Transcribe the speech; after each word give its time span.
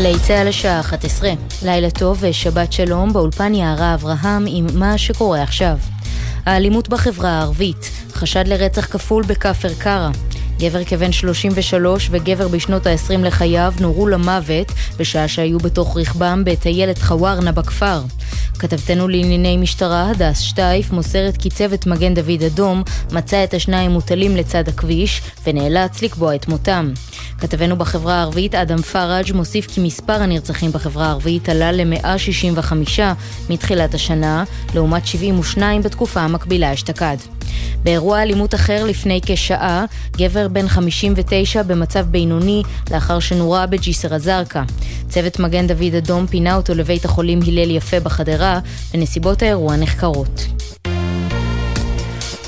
גלי 0.00 0.18
צה"ל 0.26 0.48
לשעה 0.48 0.80
11. 0.80 1.30
לילה 1.64 1.90
טוב 1.90 2.18
ושבת 2.20 2.72
שלום, 2.72 3.12
באולפן 3.12 3.54
יערה 3.54 3.94
אברהם 3.94 4.44
עם 4.48 4.66
מה 4.74 4.98
שקורה 4.98 5.42
עכשיו. 5.42 5.78
האלימות 6.46 6.88
בחברה 6.88 7.30
הערבית, 7.30 7.90
חשד 8.12 8.48
לרצח 8.48 8.86
כפול 8.86 9.24
בכפר 9.26 9.68
קרא. 9.78 10.10
גבר 10.58 10.84
כבן 10.84 11.12
33 11.12 12.08
וגבר 12.10 12.48
בשנות 12.48 12.86
ה-20 12.86 13.18
לחייו 13.18 13.72
נורו 13.80 14.06
למוות 14.06 14.72
בשעה 14.98 15.28
שהיו 15.28 15.58
בתוך 15.58 15.96
רכבם 15.96 16.42
בטיילת 16.44 16.98
חווארנה 16.98 17.52
בכפר. 17.52 18.00
כתבתנו 18.58 19.08
לענייני 19.08 19.56
משטרה, 19.56 20.10
הדס 20.10 20.40
שטייף, 20.40 20.90
מוסרת 20.90 21.36
כי 21.36 21.50
צוות 21.50 21.86
מגן 21.86 22.14
דוד 22.14 22.42
אדום 22.46 22.82
מצא 23.12 23.44
את 23.44 23.54
השניים 23.54 23.90
מוטלים 23.90 24.36
לצד 24.36 24.68
הכביש 24.68 25.22
ונאלץ 25.46 26.02
לקבוע 26.02 26.34
את 26.34 26.48
מותם. 26.48 26.92
כתבנו 27.38 27.76
בחברה 27.76 28.14
הערבית, 28.14 28.54
אדם 28.54 28.82
פראג', 28.82 29.32
מוסיף 29.32 29.66
כי 29.66 29.80
מספר 29.80 30.12
הנרצחים 30.22 30.72
בחברה 30.72 31.06
הערבית 31.06 31.48
עלה 31.48 31.72
ל-165 31.72 32.72
מתחילת 33.50 33.94
השנה, 33.94 34.44
לעומת 34.74 35.06
72 35.06 35.82
בתקופה 35.82 36.20
המקבילה 36.20 36.72
אשתקד. 36.72 37.37
באירוע 37.82 38.22
אלימות 38.22 38.54
אחר 38.54 38.84
לפני 38.84 39.20
כשעה, 39.26 39.84
גבר 40.16 40.48
בן 40.48 40.68
59 40.68 41.62
במצב 41.62 42.06
בינוני 42.10 42.62
לאחר 42.90 43.20
שנורה 43.20 43.66
בג'יסר 43.66 44.16
א-זרקא. 44.16 44.62
צוות 45.08 45.38
מגן 45.38 45.66
דוד 45.66 45.94
אדום 45.98 46.26
פינה 46.26 46.56
אותו 46.56 46.74
לבית 46.74 47.04
החולים 47.04 47.40
הלל 47.46 47.70
יפה 47.70 48.00
בחדרה, 48.00 48.60
ונסיבות 48.94 49.42
האירוע 49.42 49.76
נחקרות. 49.76 50.46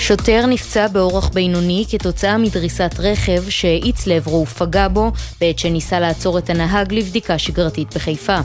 שוטר 0.01 0.47
נפצע 0.47 0.89
באורח 0.89 1.29
בינוני 1.29 1.84
כתוצאה 1.91 2.39
מדריסת 2.39 2.95
רכב 2.98 3.48
שהאיץ 3.48 4.06
לעברו 4.06 4.43
ופגע 4.43 4.89
בו 4.89 5.12
בעת 5.41 5.59
שניסה 5.59 6.01
לעצור 6.01 6.39
את 6.39 6.51
הנהג 6.51 6.95
לבדיקה 6.95 7.39
שגרתית 7.39 7.95
בחיפה. 7.95 8.39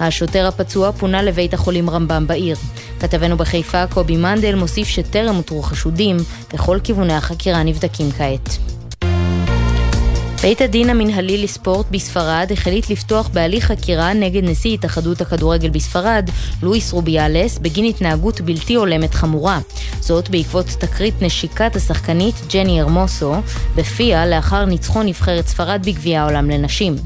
השוטר 0.00 0.46
הפצוע 0.46 0.92
פונה 0.92 1.22
לבית 1.22 1.54
החולים 1.54 1.90
רמב"ם 1.90 2.26
בעיר. 2.26 2.56
כתבנו 3.00 3.36
בחיפה 3.36 3.86
קובי 3.86 4.16
מנדל 4.16 4.54
מוסיף 4.54 4.88
שטרם 4.88 5.36
אותרו 5.36 5.62
חשודים, 5.62 6.16
וכל 6.54 6.78
כיווני 6.84 7.14
החקירה 7.14 7.62
נבדקים 7.62 8.10
כעת. 8.10 8.79
בית 10.42 10.60
הדין 10.60 10.90
המנהלי 10.90 11.42
לספורט 11.42 11.86
בספרד 11.90 12.48
החליט 12.52 12.90
לפתוח 12.90 13.28
בהליך 13.28 13.64
חקירה 13.64 14.12
נגד 14.12 14.44
נשיא 14.44 14.74
התאחדות 14.74 15.20
הכדורגל 15.20 15.70
בספרד, 15.70 16.30
לואיס 16.62 16.92
רוביאלס, 16.92 17.58
בגין 17.58 17.84
התנהגות 17.84 18.40
בלתי 18.40 18.74
הולמת 18.74 19.14
חמורה. 19.14 19.60
זאת 20.00 20.30
בעקבות 20.30 20.66
תקרית 20.66 21.22
נשיקת 21.22 21.76
השחקנית 21.76 22.34
ג'ני 22.52 22.80
ארמוסו 22.80 23.34
בפיה 23.76 24.26
לאחר 24.26 24.64
ניצחון 24.64 25.06
נבחרת 25.06 25.46
ספרד 25.46 25.82
בגביע 25.86 26.22
העולם 26.22 26.50
לנשים. 26.50 26.96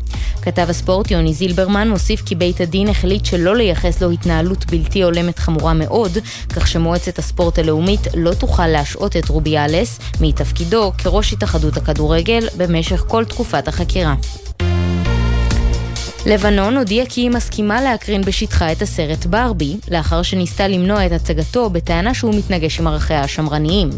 כתב 0.43 0.67
הספורט 0.69 1.11
יוני 1.11 1.35
זילברמן 1.35 1.89
מוסיף 1.89 2.23
כי 2.23 2.35
בית 2.35 2.61
הדין 2.61 2.89
החליט 2.89 3.25
שלא 3.25 3.57
לייחס 3.57 4.03
לו 4.03 4.11
התנהלות 4.11 4.67
בלתי 4.67 5.03
הולמת 5.03 5.39
חמורה 5.39 5.75
מאוד, 5.75 6.19
כך 6.49 6.69
שמועצת 6.69 7.19
הספורט 7.19 7.59
הלאומית 7.59 8.01
לא 8.15 8.35
תוכל 8.35 8.67
להשעות 8.67 9.17
את 9.17 9.29
רוביאלס 9.29 9.99
מתפקידו 10.21 10.93
כראש 10.99 11.33
התאחדות 11.33 11.77
הכדורגל 11.77 12.49
במשך 12.57 13.05
כל 13.09 13.24
תקופת 13.25 13.69
החקירה. 13.69 14.15
לבנון 16.27 16.77
הודיעה 16.77 17.07
כי 17.07 17.21
היא 17.21 17.31
מסכימה 17.31 17.83
להקרין 17.83 18.23
בשטחה 18.23 18.73
את 18.73 18.83
הסרט 18.83 19.27
ברבי, 19.27 19.77
לאחר 19.91 20.23
שניסתה 20.23 20.69
למנוע 20.69 21.07
את 21.07 21.13
הצגתו 21.13 21.71
בטענה 21.71 22.15
שהוא 22.15 22.35
מתנגש 22.35 22.81
עם 22.81 22.87
ערכיה 22.87 23.21
השמרניים. 23.21 23.91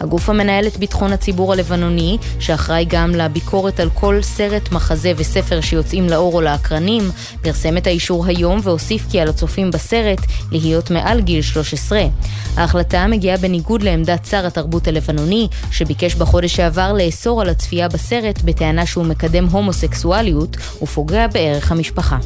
הגוף 0.00 0.28
המנהל 0.30 0.66
את 0.66 0.76
ביטחון 0.76 1.12
הציבור 1.12 1.52
הלבנוני, 1.52 2.18
שאחראי 2.38 2.84
גם 2.88 3.10
לביקורת 3.10 3.80
על 3.80 3.90
כל 3.94 4.22
סרט, 4.22 4.72
מחזה 4.72 5.12
וספר 5.16 5.60
שיוצאים 5.60 6.10
לאור 6.10 6.34
או 6.34 6.40
לאקרנים, 6.40 7.02
פרסם 7.42 7.76
את 7.76 7.86
האישור 7.86 8.26
היום 8.26 8.60
והוסיף 8.62 9.06
כי 9.10 9.20
על 9.20 9.28
הצופים 9.28 9.70
בסרט 9.70 10.20
להיות 10.52 10.90
מעל 10.90 11.20
גיל 11.20 11.42
13. 11.42 12.02
ההחלטה 12.56 13.06
מגיעה 13.06 13.36
בניגוד 13.36 13.82
לעמדת 13.82 14.24
שר 14.24 14.46
התרבות 14.46 14.88
הלבנוני, 14.88 15.48
שביקש 15.70 16.14
בחודש 16.14 16.56
שעבר 16.56 16.92
לאסור 16.92 17.40
על 17.40 17.48
הצפייה 17.48 17.88
בסרט 17.88 18.42
בטענה 18.42 18.86
שהוא 18.86 19.04
מקדם 19.04 19.46
הומוסקסואליות 19.46 20.56
ופוגע 20.82 21.26
בערך 21.26 21.71
המשפחה. 21.72 22.18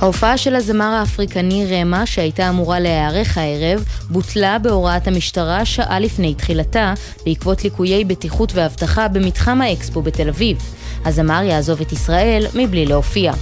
ההופעה 0.00 0.38
של 0.38 0.54
הזמר 0.54 0.84
האפריקני 0.84 1.66
רמה, 1.70 2.06
שהייתה 2.06 2.48
אמורה 2.48 2.80
להיערך 2.80 3.38
הערב, 3.38 3.84
בוטלה 4.10 4.58
בהוראת 4.58 5.08
המשטרה 5.08 5.64
שעה 5.64 6.00
לפני 6.00 6.34
תחילתה, 6.34 6.94
בעקבות 7.26 7.64
ליקויי 7.64 8.04
בטיחות 8.04 8.52
ואבטחה 8.54 9.08
במתחם 9.08 9.60
האקספו 9.60 10.02
בתל 10.02 10.28
אביב. 10.28 10.58
הזמר 11.04 11.42
יעזוב 11.42 11.80
את 11.80 11.92
ישראל 11.92 12.46
מבלי 12.54 12.86
להופיע. 12.86 13.32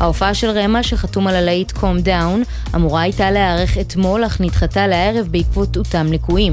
ההופעה 0.00 0.34
של 0.34 0.50
רמה, 0.50 0.82
שחתום 0.82 1.26
על 1.26 1.36
הלהיט 1.36 1.72
קום 1.72 2.00
דאון, 2.00 2.42
אמורה 2.74 3.00
הייתה 3.00 3.30
להיערך 3.30 3.78
אתמול, 3.78 4.26
אך 4.26 4.40
נדחתה 4.40 4.86
לערב 4.86 5.26
בעקבות 5.30 5.76
אותם 5.76 6.06
ליקויים. 6.06 6.52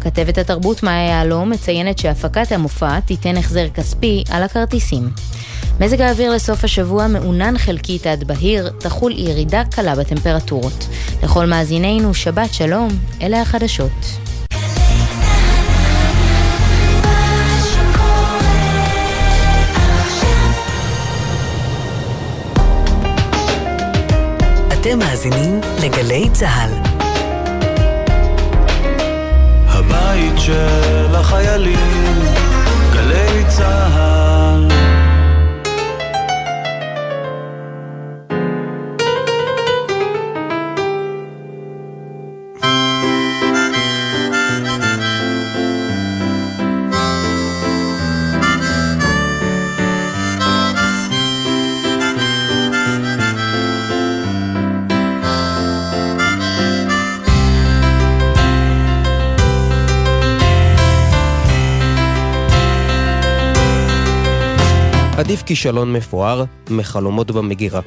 כתבת 0.00 0.38
התרבות 0.38 0.82
מאיה 0.82 1.08
יהלום 1.08 1.50
מציינת 1.50 1.98
שהפקת 1.98 2.52
המופע 2.52 3.00
תיתן 3.00 3.36
החזר 3.36 3.68
כספי 3.74 4.24
על 4.30 4.42
הכרטיסים. 4.42 5.10
מזג 5.80 6.00
האוויר 6.00 6.34
לסוף 6.34 6.64
השבוע 6.64 7.06
מעונן 7.06 7.58
חלקית 7.58 8.06
עד 8.06 8.24
בהיר, 8.24 8.70
תחול 8.78 9.12
ירידה 9.18 9.62
קלה 9.70 9.94
בטמפרטורות. 9.94 10.88
לכל 11.22 11.46
מאזינינו, 11.46 12.14
שבת 12.14 12.54
שלום, 12.54 12.88
אלה 13.22 13.42
החדשות. 13.42 13.90
אתם 24.72 24.98
מאזינים 24.98 25.60
לגלי 25.84 26.28
צה"ל. 26.32 26.70
הבית 29.68 30.38
של 30.38 31.14
החיילים, 31.14 32.22
גלי 32.92 33.44
צה"ל 33.48 34.15
עדיף 65.26 65.42
כישלון 65.42 65.92
מפואר 65.92 66.44
מחלומות 66.70 67.30
במגירה. 67.30 67.80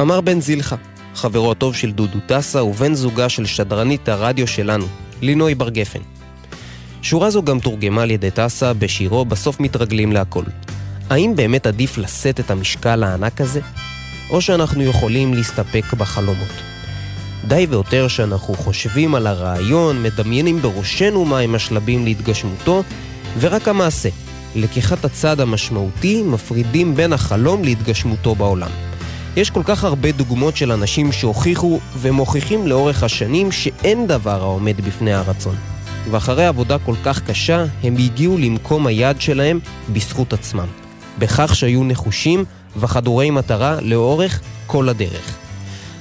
אמר 0.00 0.20
בן 0.20 0.40
זילחה, 0.40 0.76
חברו 1.14 1.52
הטוב 1.52 1.74
של 1.74 1.92
דודו 1.92 2.18
טסה 2.26 2.64
ובן 2.64 2.94
זוגה 2.94 3.28
של 3.28 3.46
שדרנית 3.46 4.08
הרדיו 4.08 4.46
שלנו, 4.46 4.86
לינוי 5.22 5.54
בר 5.54 5.68
גפן. 5.68 5.98
שורה 7.02 7.30
זו 7.30 7.42
גם 7.42 7.60
תורגמה 7.60 8.02
על 8.02 8.10
ידי 8.10 8.30
טסה 8.30 8.72
בשירו 8.72 9.24
"בסוף 9.24 9.60
מתרגלים 9.60 10.12
להכל". 10.12 10.42
האם 11.10 11.32
באמת 11.36 11.66
עדיף 11.66 11.98
לשאת 11.98 12.40
את 12.40 12.50
המשקל 12.50 13.02
הענק 13.02 13.40
הזה? 13.40 13.60
או 14.30 14.40
שאנחנו 14.40 14.82
יכולים 14.82 15.34
להסתפק 15.34 15.84
בחלומות? 15.92 16.54
די 17.48 17.66
ויותר 17.70 18.08
שאנחנו 18.08 18.54
חושבים 18.54 19.14
על 19.14 19.26
הרעיון, 19.26 20.02
מדמיינים 20.02 20.62
בראשנו 20.62 21.24
מהם 21.24 21.54
השלבים 21.54 22.04
להתגשמותו, 22.04 22.82
ורק 23.40 23.68
המעשה, 23.68 24.08
לקיחת 24.54 25.04
הצעד 25.04 25.40
המשמעותי 25.40 26.22
מפרידים 26.22 26.94
בין 26.94 27.12
החלום 27.12 27.64
להתגשמותו 27.64 28.34
בעולם. 28.34 28.70
יש 29.36 29.50
כל 29.50 29.62
כך 29.64 29.84
הרבה 29.84 30.12
דוגמות 30.12 30.56
של 30.56 30.72
אנשים 30.72 31.12
שהוכיחו 31.12 31.80
ומוכיחים 31.98 32.66
לאורך 32.66 33.02
השנים 33.02 33.52
שאין 33.52 34.06
דבר 34.06 34.42
העומד 34.42 34.80
בפני 34.80 35.12
הרצון. 35.12 35.54
ואחרי 36.10 36.46
עבודה 36.46 36.78
כל 36.78 36.94
כך 37.04 37.22
קשה, 37.22 37.64
הם 37.82 37.96
הגיעו 37.96 38.38
למקום 38.38 38.86
היעד 38.86 39.20
שלהם 39.20 39.58
בזכות 39.92 40.32
עצמם. 40.32 40.66
בכך 41.18 41.54
שהיו 41.54 41.84
נחושים 41.84 42.44
וחדורי 42.76 43.30
מטרה 43.30 43.80
לאורך 43.80 44.40
כל 44.66 44.88
הדרך. 44.88 45.36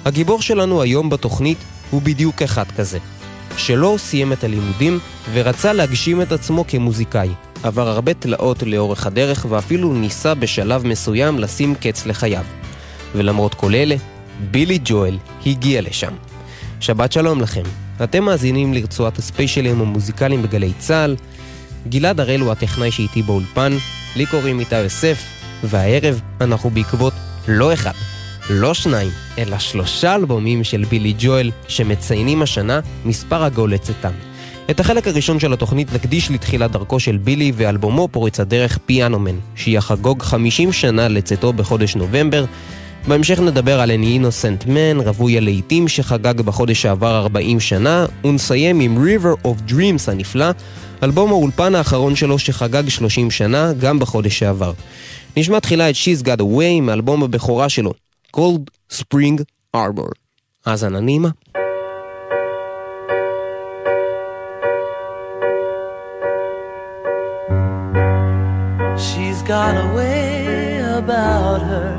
הגיבור 0.06 0.42
שלנו 0.42 0.81
היום 0.81 1.10
בתוכנית 1.10 1.57
הוא 1.92 2.01
בדיוק 2.01 2.42
אחד 2.42 2.72
כזה, 2.78 3.00
שלא 3.57 3.96
סיים 3.98 4.34
את 4.34 4.44
הלימודים 4.44 5.00
ורצה 5.34 5.74
להגשים 5.74 6.22
את 6.22 6.31
עצמו 6.31 6.66
כמוזיקאי. 6.68 7.30
עבר 7.63 7.88
הרבה 7.88 8.13
תלאות 8.13 8.63
לאורך 8.63 9.06
הדרך 9.06 9.45
ואפילו 9.50 9.94
ניסה 9.94 10.35
בשלב 10.35 10.88
מסוים 10.88 11.39
לשים 11.39 11.75
קץ 11.75 12.06
לחייו. 12.06 12.44
ולמרות 13.15 13.53
כל 13.53 13.75
אלה, 13.75 13.95
בילי 14.51 14.79
ג'ואל 14.83 15.17
הגיע 15.45 15.81
לשם. 15.81 16.13
שבת 16.79 17.11
שלום 17.11 17.41
לכם. 17.41 17.63
אתם 18.03 18.23
מאזינים 18.23 18.73
לרצועת 18.73 19.17
הספיישלים 19.17 19.81
המוזיקליים 19.81 20.44
בגלי 20.44 20.73
צה"ל. 20.79 21.15
גלעד 21.89 22.19
הראל 22.19 22.39
הוא 22.39 22.51
הטכנאי 22.51 22.91
שאיתי 22.91 23.21
באולפן, 23.21 23.77
לי 24.15 24.25
קוראים 24.25 24.59
איתי 24.59 24.79
יוסף, 24.79 25.23
והערב 25.63 26.21
אנחנו 26.41 26.69
בעקבות 26.69 27.13
לא 27.47 27.73
אחד, 27.73 27.94
לא 28.50 28.73
שניים, 28.73 29.12
אלא 29.38 29.59
שלושה 29.59 30.15
אלבומים 30.15 30.63
של 30.63 30.85
בילי 30.89 31.13
ג'ואל 31.19 31.51
שמציינים 31.67 32.41
השנה 32.41 32.79
מספר 33.05 33.44
עגול 33.44 33.73
לצאתם. 33.73 34.28
את 34.69 34.80
החלק 34.80 35.07
הראשון 35.07 35.39
של 35.39 35.54
התוכנית 35.54 35.94
נקדיש 35.94 36.31
לתחילת 36.31 36.71
דרכו 36.71 37.00
של 37.00 37.18
בילי 37.18 37.51
ואלבומו 37.56 38.07
פורץ 38.12 38.39
הדרך 38.39 38.77
פיאנומן, 38.86 39.36
שיחגוג 39.56 40.21
50 40.24 40.71
שנה 40.71 41.07
לצאתו 41.07 41.54
בחודש 41.54 41.95
נובמבר. 41.95 42.45
בהמשך 43.07 43.39
נדבר 43.39 43.80
על 43.80 43.92
An 43.92 44.04
Innocent 44.04 44.68
Man, 44.68 45.07
רווי 45.07 45.38
הלהיטים 45.38 45.88
שחגג 45.88 46.42
בחודש 46.42 46.81
שעבר 46.81 47.19
40 47.19 47.60
שנה, 47.60 48.06
ונסיים 48.25 48.80
עם 48.80 49.06
River 49.06 49.45
of 49.48 49.71
Dreams 49.71 50.12
הנפלא, 50.12 50.50
אלבום 51.04 51.30
האולפן 51.30 51.75
האחרון 51.75 52.15
שלו 52.15 52.39
שחגג 52.39 52.89
30 52.89 53.31
שנה, 53.31 53.74
גם 53.74 54.00
בחודש 54.00 54.39
שעבר. 54.39 54.74
נשמע 55.38 55.60
תחילה 55.60 55.89
את 55.89 55.95
She's 55.95 56.25
Got 56.25 56.42
Away 56.42 56.81
מאלבום 56.81 57.24
הבכורה 57.24 57.69
שלו, 57.69 57.94
Cold 58.38 58.94
Spring 58.94 59.42
Arbor. 59.75 60.12
האזנה 60.65 61.00
נעימה. 61.00 61.30
Got 69.50 69.75
a 69.84 69.96
way 69.96 70.78
about 70.78 71.60
her. 71.63 71.90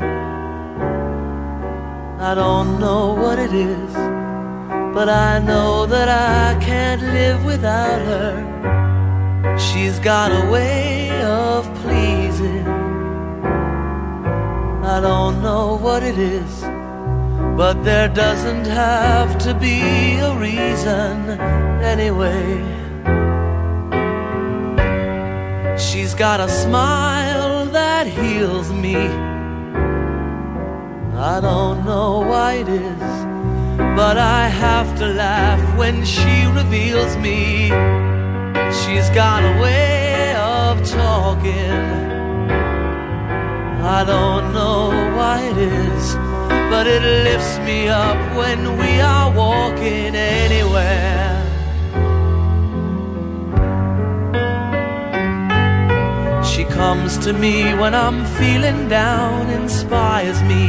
I 2.17 2.33
don't 2.33 2.79
know 2.79 3.13
what 3.13 3.37
it 3.39 3.51
is, 3.51 3.93
but 4.95 5.09
I 5.09 5.39
know 5.39 5.85
that 5.85 6.07
I 6.07 6.57
can't 6.63 7.01
live 7.01 7.43
without 7.43 7.99
her. 8.11 9.57
She's 9.59 9.99
got 9.99 10.31
a 10.31 10.49
way 10.49 11.11
of 11.23 11.65
pleasing. 11.83 12.65
I 14.95 15.01
don't 15.01 15.43
know 15.43 15.75
what 15.75 16.03
it 16.03 16.17
is, 16.17 16.61
but 17.57 17.83
there 17.83 18.07
doesn't 18.07 18.65
have 18.65 19.37
to 19.39 19.53
be 19.53 19.81
a 20.29 20.33
reason 20.37 21.15
anyway. 21.93 22.71
She's 25.77 26.13
got 26.13 26.39
a 26.39 26.47
smile 26.47 27.30
that 28.03 28.07
heals 28.07 28.71
me. 28.71 28.95
I 31.33 31.39
don't 31.39 31.85
know 31.85 32.21
why 32.31 32.53
it 32.63 32.67
is, 32.67 33.15
but 33.99 34.17
I 34.17 34.47
have 34.47 34.97
to 34.97 35.05
laugh 35.05 35.61
when 35.77 36.03
she 36.03 36.35
reveals 36.59 37.15
me. 37.17 37.67
She's 38.79 39.07
got 39.11 39.41
a 39.51 39.53
way 39.61 40.33
of 40.35 40.83
talking. 40.89 41.81
I 43.99 44.03
don't 44.13 44.51
know 44.57 44.89
why 45.17 45.37
it 45.51 45.57
is, 45.57 46.15
but 46.71 46.87
it 46.87 47.03
lifts 47.27 47.59
me 47.59 47.87
up 47.87 48.17
when 48.35 48.79
we 48.79 48.99
are 48.99 49.29
walking 49.31 50.15
anywhere. 50.15 51.10
Comes 56.73 57.17
to 57.19 57.33
me 57.33 57.73
when 57.73 57.93
I'm 57.93 58.25
feeling 58.39 58.87
down, 58.87 59.49
inspires 59.49 60.41
me. 60.43 60.67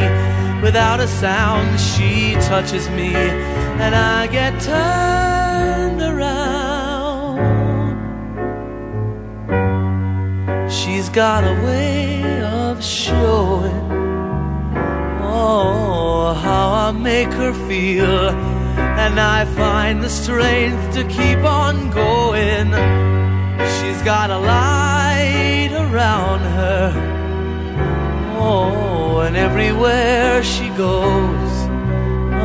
Without 0.63 1.01
a 1.01 1.09
sound, 1.09 1.81
she 1.81 2.35
touches 2.51 2.89
me, 2.91 3.15
and 3.85 3.95
I 3.95 4.27
get 4.27 4.53
turned 4.61 6.01
around. 6.01 7.39
She's 10.71 11.09
got 11.09 11.45
a 11.45 11.55
way 11.67 12.43
of 12.43 12.83
showing, 12.83 13.83
oh, 15.21 16.35
how 16.35 16.67
I 16.89 16.93
make 16.93 17.33
her 17.33 17.53
feel, 17.69 18.31
and 19.05 19.19
I 19.21 19.45
find 19.45 20.03
the 20.03 20.09
strength 20.09 20.95
to 20.95 21.05
keep 21.05 21.39
on 21.39 21.91
going. 21.91 23.22
She's 23.83 24.01
got 24.03 24.31
a 24.31 24.39
light 24.39 25.73
around 25.73 26.41
her. 26.59 26.93
Oh, 28.39 29.19
and 29.27 29.37
everywhere 29.37 30.41
she 30.45 30.69
goes, 30.71 31.53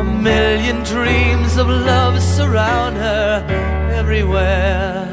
a 0.00 0.02
million 0.02 0.82
dreams 0.82 1.56
of 1.56 1.68
love 1.68 2.20
surround 2.20 2.96
her. 2.96 3.46
Everywhere. 3.92 5.06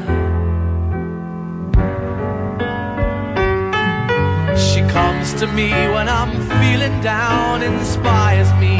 She 4.56 4.80
comes 4.98 5.32
to 5.34 5.46
me 5.46 5.70
when 5.94 6.08
I'm 6.08 6.34
feeling 6.58 7.00
down, 7.02 7.62
inspires 7.62 8.52
me. 8.54 8.76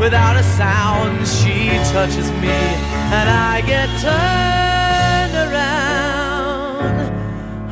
Without 0.00 0.36
a 0.36 0.42
sound, 0.42 1.28
she 1.28 1.68
touches 1.94 2.28
me, 2.42 2.58
and 3.18 3.30
I 3.30 3.60
get. 3.60 3.88
Oh. 4.04 4.61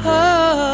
Oh. 0.05 0.71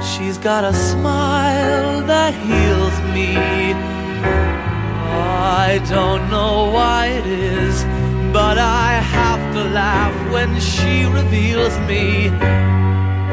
She's 0.00 0.38
got 0.38 0.64
a 0.64 0.72
smile 0.72 2.02
that 2.06 2.32
heals 2.34 2.96
me. 3.14 3.36
I 5.68 5.78
don't 5.90 6.30
know 6.30 6.70
why 6.70 7.06
it 7.08 7.26
is, 7.26 7.84
but 8.32 8.56
I 8.58 8.92
have 9.18 9.54
to 9.54 9.64
laugh 9.64 10.32
when 10.32 10.60
she 10.60 11.04
reveals 11.04 11.76
me. 11.80 12.30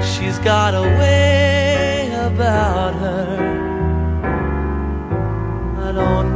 She's 0.01 0.39
got 0.39 0.73
a 0.73 0.81
way 0.81 2.11
about 2.25 2.95
her. 2.95 3.62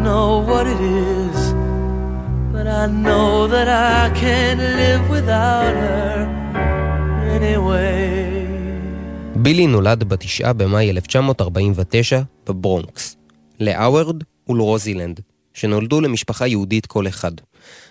Know 0.08 0.32
what 0.50 0.66
it 0.74 0.82
is, 1.14 1.40
but 2.54 2.66
I 2.82 2.86
know 3.06 3.30
that 3.54 3.68
I 3.96 4.02
can't 4.22 4.62
live 4.82 5.04
without 5.16 5.74
her 5.84 6.18
anyway. 7.38 8.48
בילי 9.36 9.68
נולד 9.68 10.04
בתשעה 10.04 10.54
במאי 10.54 10.90
1949 10.90 12.22
בברונקס, 12.50 13.18
לאווארד 13.60 14.24
ולרוזילנד, 14.50 15.20
שנולדו 15.54 16.02
למשפחה 16.02 16.48
יהודית 16.48 16.86
כל 16.86 17.08
אחד. 17.08 17.32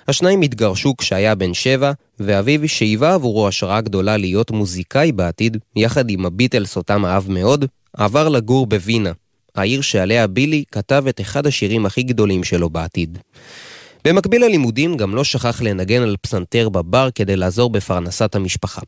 השניים 0.09 0.43
התגרשו 0.43 0.97
כשהיה 0.97 1.35
בן 1.35 1.55
שבע, 1.55 1.93
ואביו 2.21 2.69
שהיווה 2.69 3.15
עבורו 3.15 3.49
השראה 3.49 3.81
גדולה 3.81 4.17
להיות 4.17 4.51
מוזיקאי 4.51 5.13
בעתיד, 5.13 5.57
יחד 5.77 6.11
עם 6.11 6.27
הביטלס 6.27 6.77
אותם 6.77 7.05
אהב 7.05 7.31
מאוד, 7.31 7.65
עבר 7.97 8.29
לגור 8.29 8.67
בווינה, 8.67 9.13
העיר 9.57 9.81
שעליה 9.81 10.27
בילי 10.27 10.65
כתב 10.73 11.05
את 11.09 11.21
אחד 11.21 11.47
השירים 11.47 11.87
הכי 11.87 12.03
גדולים 12.03 12.45
שלו 12.45 12.71
בעתיד. 12.71 13.19
במקביל 14.05 14.45
ללימודים 14.45 14.97
גם 14.97 15.15
לא 15.15 15.25
שכח 15.25 15.63
לנגן 15.63 16.03
על 16.03 16.17
פסנתר 16.21 16.69
בבר 16.69 17.09
כדי 17.15 17.37
לעזור 17.37 17.71
בפרנסת 17.71 18.35
המשפחה. 18.35 18.81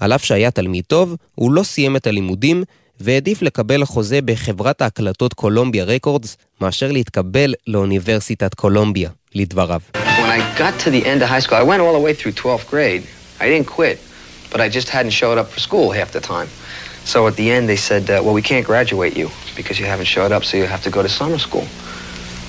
על 0.00 0.12
אף 0.12 0.24
שהיה 0.24 0.50
תלמיד 0.50 0.84
טוב, 0.86 1.16
הוא 1.34 1.52
לא 1.52 1.62
סיים 1.62 1.96
את 1.96 2.06
הלימודים 2.06 2.64
והעדיף 3.00 3.42
לקבל 3.42 3.84
חוזה 3.84 4.20
בחברת 4.24 4.82
ההקלטות 4.82 5.34
קולומביה 5.34 5.84
רקורדס, 5.84 6.36
מאשר 6.60 6.92
להתקבל 6.92 7.54
לאוניברסיטת 7.66 8.54
קולומביה, 8.54 9.10
לדבריו. 9.34 9.80
When 9.94 9.98
I 9.98 10.58
got 10.58 10.84
to 10.86 10.90
the 10.90 11.04
end 11.04 11.22
of 11.22 11.28
high 11.28 11.40
school, 11.40 11.58
I 11.58 11.62
went 11.62 11.82
all 11.82 11.94
the 11.98 12.04
way 12.06 12.14
through 12.14 12.44
12th 12.44 12.70
grade. 12.70 13.02
I 13.40 13.44
didn't 13.48 13.68
quit, 13.78 13.98
but 14.52 14.60
I 14.60 14.68
just 14.68 14.88
hadn't 14.88 15.14
showed 15.20 15.38
up 15.38 15.48
for 15.52 15.60
school 15.68 15.90
half 15.98 16.12
the 16.12 16.20
time. 16.20 16.48
So 17.04 17.26
at 17.26 17.36
the 17.36 17.50
end, 17.50 17.68
they 17.68 17.76
said, 17.76 18.04
uh, 18.10 18.22
well, 18.24 18.34
we 18.34 18.42
can't 18.42 18.66
graduate 18.66 19.16
you 19.16 19.28
because 19.56 19.78
you 19.80 19.86
haven't 19.86 20.10
showed 20.16 20.32
up, 20.32 20.44
so 20.44 20.56
you 20.56 20.66
have 20.66 20.82
to 20.82 20.90
go 20.90 21.02
to 21.02 21.08
summer 21.08 21.38
school. 21.38 21.66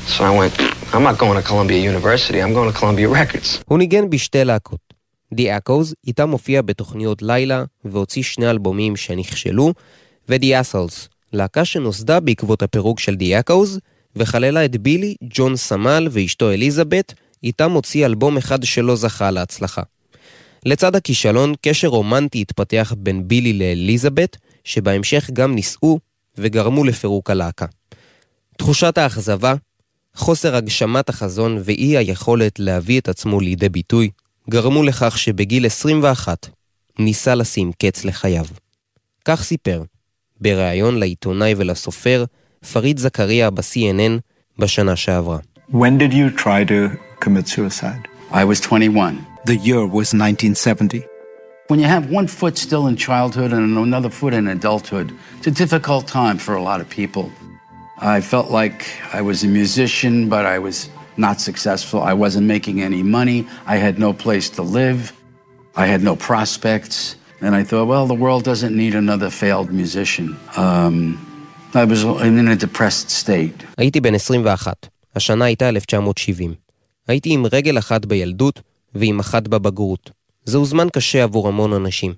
So 0.08 0.24
I 0.24 0.32
went, 0.40 0.54
I'm 0.94 1.04
not 1.04 1.18
going 1.18 1.38
to 1.42 1.46
Columbia 1.52 1.80
University, 1.80 2.40
I'm 2.44 2.54
going 2.54 2.72
to 2.72 2.78
Columbia 2.78 3.08
Records. 3.10 3.60
הוא 3.66 3.78
ניגן 3.78 4.10
בשתי 4.10 4.44
להקות. 4.44 4.94
The 5.36 5.42
Echoes, 5.42 5.94
איתם 6.08 6.30
הופיע 6.30 6.62
בתוכניות 6.62 7.22
לילה 7.22 7.64
והוציא 7.86 8.24
שני 8.24 8.50
אלבומים 8.50 8.96
שנכשלו, 8.96 9.74
ו-The 10.30 10.46
Assholes, 10.46 11.08
להקה 11.34 11.66
שנוסדה 11.66 12.20
בעקבות 12.20 12.64
הפירוק 12.64 13.00
של 13.00 13.14
The 13.20 13.50
Echoes, 13.50 13.80
וכללה 14.16 14.66
את 14.66 14.78
בילי, 14.78 15.16
ג'ון 15.24 15.56
סמל 15.56 16.08
ואשתו 16.12 16.52
אליזבת, 16.52 17.14
איתם 17.44 17.72
הוציא 17.72 18.06
אלבום 18.06 18.38
אחד 18.38 18.64
שלא 18.64 18.96
זכה 18.96 19.32
להצלחה. 19.32 19.82
לצד 20.66 20.96
הכישלון, 20.96 21.54
קשר 21.62 21.88
רומנטי 21.88 22.42
התפתח 22.42 22.94
בין 22.98 23.28
בילי 23.28 23.54
לאליזבת, 23.54 24.38
שבהמשך 24.64 25.30
גם 25.34 25.56
נישאו 25.56 26.00
וגרמו 26.38 26.84
לפירוק 26.84 27.30
הלהקה. 27.30 27.66
תחושת 28.58 28.98
האכזבה, 28.98 29.54
חוסר 30.16 30.56
הגשמת 30.56 31.10
החזון 31.10 31.62
ואי 31.64 31.98
היכולת 31.98 32.60
להביא 32.60 33.00
את 33.00 33.10
עצמו 33.10 33.40
לידי 33.40 33.70
ביטוי, 33.70 34.10
גרמו 34.50 34.84
לכך 34.84 35.18
שבגיל 35.18 35.66
21 35.66 36.50
ניסה 37.00 37.36
לשים 37.36 37.72
קץ 37.80 38.06
לחייו. 38.06 38.46
כך 39.26 39.44
סיפר, 39.44 39.84
בריאיון 40.42 41.00
לעיתונאי 41.00 41.54
ולסופר, 41.58 42.26
פריד 42.74 42.98
זכריה 42.98 43.50
ב-CNN 43.50 44.20
בשנה 44.60 44.96
שעברה. 44.96 45.38
When 45.72 45.98
did 46.00 46.14
you 46.14 46.42
try 46.44 46.64
to 46.70 46.98
commit 47.26 47.48
suicide? 47.48 48.08
I 48.32 48.44
was 48.44 48.60
21. 48.62 49.33
The 49.45 49.57
year 49.57 49.83
was 49.87 50.13
1970. 50.15 51.05
When 51.69 51.81
you 51.81 51.87
have 51.87 52.11
one 52.11 52.27
foot 52.27 52.57
still 52.57 52.87
in 52.87 52.97
childhood 52.97 53.53
and 53.53 53.77
another 53.77 54.11
foot 54.11 54.33
in 54.33 54.49
adulthood, 54.49 55.15
it's 55.39 55.47
a 55.47 55.51
difficult 55.51 56.07
time 56.07 56.39
for 56.39 56.55
a 56.55 56.63
lot 56.63 56.81
of 56.81 56.89
people. 56.89 57.31
I 58.01 58.21
felt 58.21 58.51
like 58.51 58.87
I 59.13 59.21
was 59.21 59.45
a 59.45 59.49
musician, 59.49 60.29
but 60.29 60.47
I 60.47 60.59
was 60.59 60.89
not 61.17 61.41
successful. 61.41 62.01
I 62.03 62.15
wasn't 62.15 62.47
making 62.47 62.81
any 62.81 63.03
money. 63.03 63.47
I 63.67 63.77
had 63.77 63.99
no 63.99 64.13
place 64.13 64.49
to 64.51 64.63
live. 64.63 65.13
I 65.77 65.87
had 65.87 66.03
no 66.03 66.15
prospects. 66.17 67.17
And 67.41 67.55
I 67.55 67.63
thought, 67.65 67.87
well, 67.87 68.07
the 68.07 68.21
world 68.25 68.45
doesn't 68.45 68.75
need 68.75 68.95
another 68.95 69.31
failed 69.31 69.71
musician. 69.73 70.37
Um, 70.57 71.19
I 71.75 71.85
was 71.85 72.03
in 72.03 72.49
a 72.49 72.57
depressed 72.57 73.11
state. 73.11 73.65
הייתי 73.79 74.01
בן 74.01 74.15
21. 74.15 74.89
השנה 75.17 75.45
הייתה 75.45 75.69
1970. 75.69 76.55
הייתי 77.09 77.35
עם 77.35 77.47
רגל 77.53 77.79
אחת 77.79 78.07
בילדות 78.07 78.61
ועם 78.96 79.20
אחת 79.20 79.48
בבגרות. 79.48 80.12
זהו 80.46 80.66
זמן 80.66 80.88
קשה 80.94 81.24
עבור 81.24 81.48
המון 81.48 81.74
אנשים. 81.74 82.14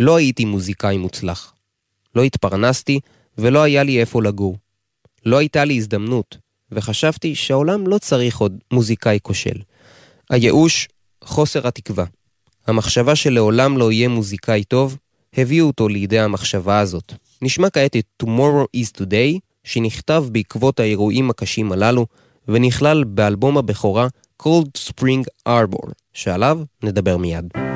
לא 0.00 0.16
הייתי 0.16 0.44
מוזיקאי 0.44 0.96
מוצלח. 0.96 1.54
לא 2.14 2.22
התפרנסתי 2.22 3.00
ולא 3.38 3.62
היה 3.62 3.82
לי 3.82 4.00
איפה 4.00 4.22
לגור. 4.22 4.56
לא 5.26 5.38
הייתה 5.38 5.64
לי 5.64 5.76
הזדמנות, 5.76 6.36
וחשבתי 6.72 7.34
שהעולם 7.34 7.86
לא 7.86 7.98
צריך 7.98 8.38
עוד 8.38 8.58
מוזיקאי 8.72 9.18
כושל. 9.22 9.56
הייאוש, 10.30 10.88
חוסר 11.24 11.68
התקווה. 11.68 12.04
המחשבה 12.66 13.16
שלעולם 13.16 13.78
לא 13.78 13.92
יהיה 13.92 14.08
מוזיקאי 14.08 14.64
טוב, 14.64 14.98
הביאו 15.36 15.66
אותו 15.66 15.88
לידי 15.88 16.18
המחשבה 16.18 16.78
הזאת. 16.78 17.12
נשמע 17.42 17.70
כעת 17.70 17.96
את 17.96 18.22
Tomorrow 18.22 18.66
is 18.76 19.00
Today, 19.00 19.38
שנכתב 19.64 20.24
בעקבות 20.32 20.80
האירועים 20.80 21.30
הקשים 21.30 21.72
הללו, 21.72 22.06
ונכלל 22.48 23.04
באלבום 23.04 23.58
הבכורה 23.58 24.08
Cold 24.42 24.88
Spring 24.88 25.48
Arbor, 25.48 25.90
שעליו 26.18 26.58
נדבר 26.82 27.16
מיד. 27.16 27.67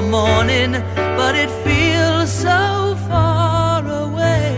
The 0.00 0.06
morning, 0.08 0.72
but 0.94 1.34
it 1.34 1.50
feels 1.64 2.30
so 2.30 2.96
far 3.08 3.86
away. 3.86 4.56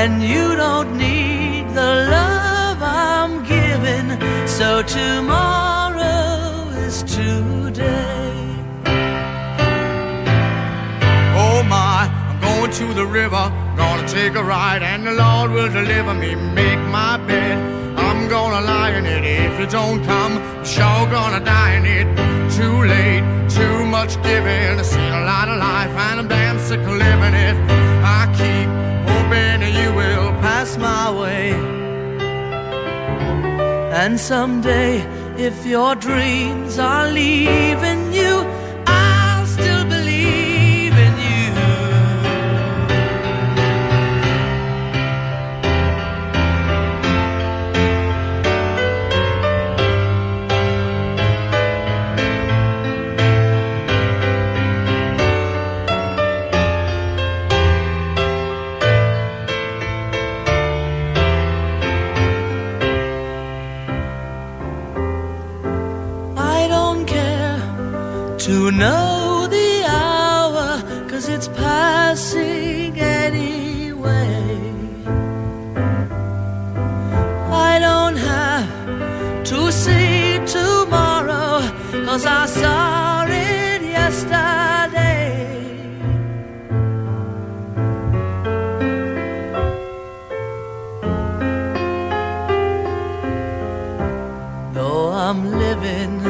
And 0.00 0.22
you 0.22 0.54
don't 0.56 0.96
need 0.96 1.68
the 1.74 1.92
love 2.16 2.78
I'm 2.82 3.42
giving, 3.44 4.08
so 4.46 4.82
tomorrow 4.82 6.68
is 6.86 7.02
today. 7.02 8.32
Oh 11.42 11.62
my, 11.74 12.08
I'm 12.28 12.40
going 12.40 12.70
to 12.80 12.94
the 12.94 13.06
river, 13.06 13.44
gonna 13.76 14.06
take 14.08 14.34
a 14.34 14.44
ride, 14.44 14.82
and 14.82 15.06
the 15.06 15.12
Lord 15.12 15.50
will 15.50 15.68
deliver 15.68 16.14
me, 16.14 16.34
make 16.34 16.78
my 16.90 17.16
bed. 17.26 17.73
I'm 18.24 18.30
gonna 18.30 18.64
lie 18.64 18.92
in 18.92 19.04
it 19.04 19.22
if 19.22 19.60
you 19.60 19.66
don't 19.66 20.02
come, 20.02 20.38
I'm 20.38 20.64
sure 20.64 21.04
gonna 21.12 21.44
die 21.44 21.74
in 21.74 21.84
it. 21.84 22.06
Too 22.56 22.76
late, 22.84 23.22
too 23.50 23.84
much 23.84 24.14
giving, 24.22 24.78
I've 24.80 24.86
seen 24.86 25.12
a 25.12 25.24
lot 25.26 25.46
of 25.46 25.58
life, 25.58 25.90
and 25.90 26.20
I'm 26.20 26.28
damn 26.28 26.58
sick 26.58 26.80
of 26.80 26.96
living 27.06 27.34
it. 27.48 27.54
I 28.18 28.22
keep 28.40 28.68
hoping 29.10 29.60
you 29.78 29.92
will 29.92 30.30
pass 30.40 30.78
my 30.78 31.10
way. 31.20 31.52
And 33.92 34.18
someday, 34.18 35.02
if 35.36 35.66
your 35.66 35.94
dreams 35.94 36.78
are 36.78 37.06
leaving 37.10 38.10
you, 38.14 38.40
I'm 95.26 95.52
living. 95.52 96.20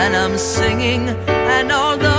And 0.00 0.16
I'm 0.16 0.36
singing, 0.36 1.08
and 1.28 1.70
although 1.70 2.17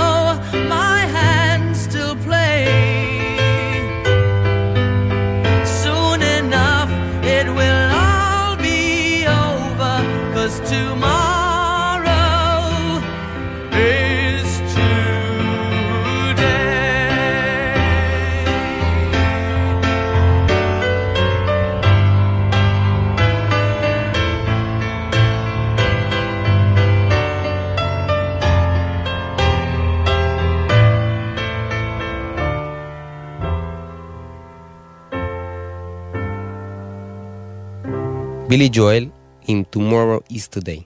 בילי 38.50 38.68
ג'ואל 38.72 39.06
עם 39.48 39.62
Tomorrow 39.76 40.32
is 40.32 40.56
Today. 40.56 40.82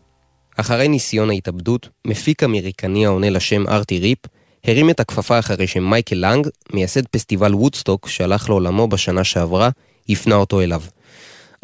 אחרי 0.56 0.88
ניסיון 0.88 1.30
ההתאבדות, 1.30 1.88
מפיק 2.06 2.42
אמריקני 2.42 3.06
העונה 3.06 3.30
לשם 3.30 3.68
ארטי 3.68 3.98
ריפ, 3.98 4.18
הרים 4.64 4.90
את 4.90 5.00
הכפפה 5.00 5.38
אחרי 5.38 5.66
שמייקל 5.66 6.16
לנג, 6.16 6.48
מייסד 6.72 7.06
פסטיבל 7.06 7.54
וודסטוק 7.54 8.08
שהלך 8.08 8.48
לעולמו 8.48 8.88
בשנה 8.88 9.24
שעברה, 9.24 9.70
הפנה 10.08 10.34
אותו 10.34 10.60
אליו. 10.60 10.82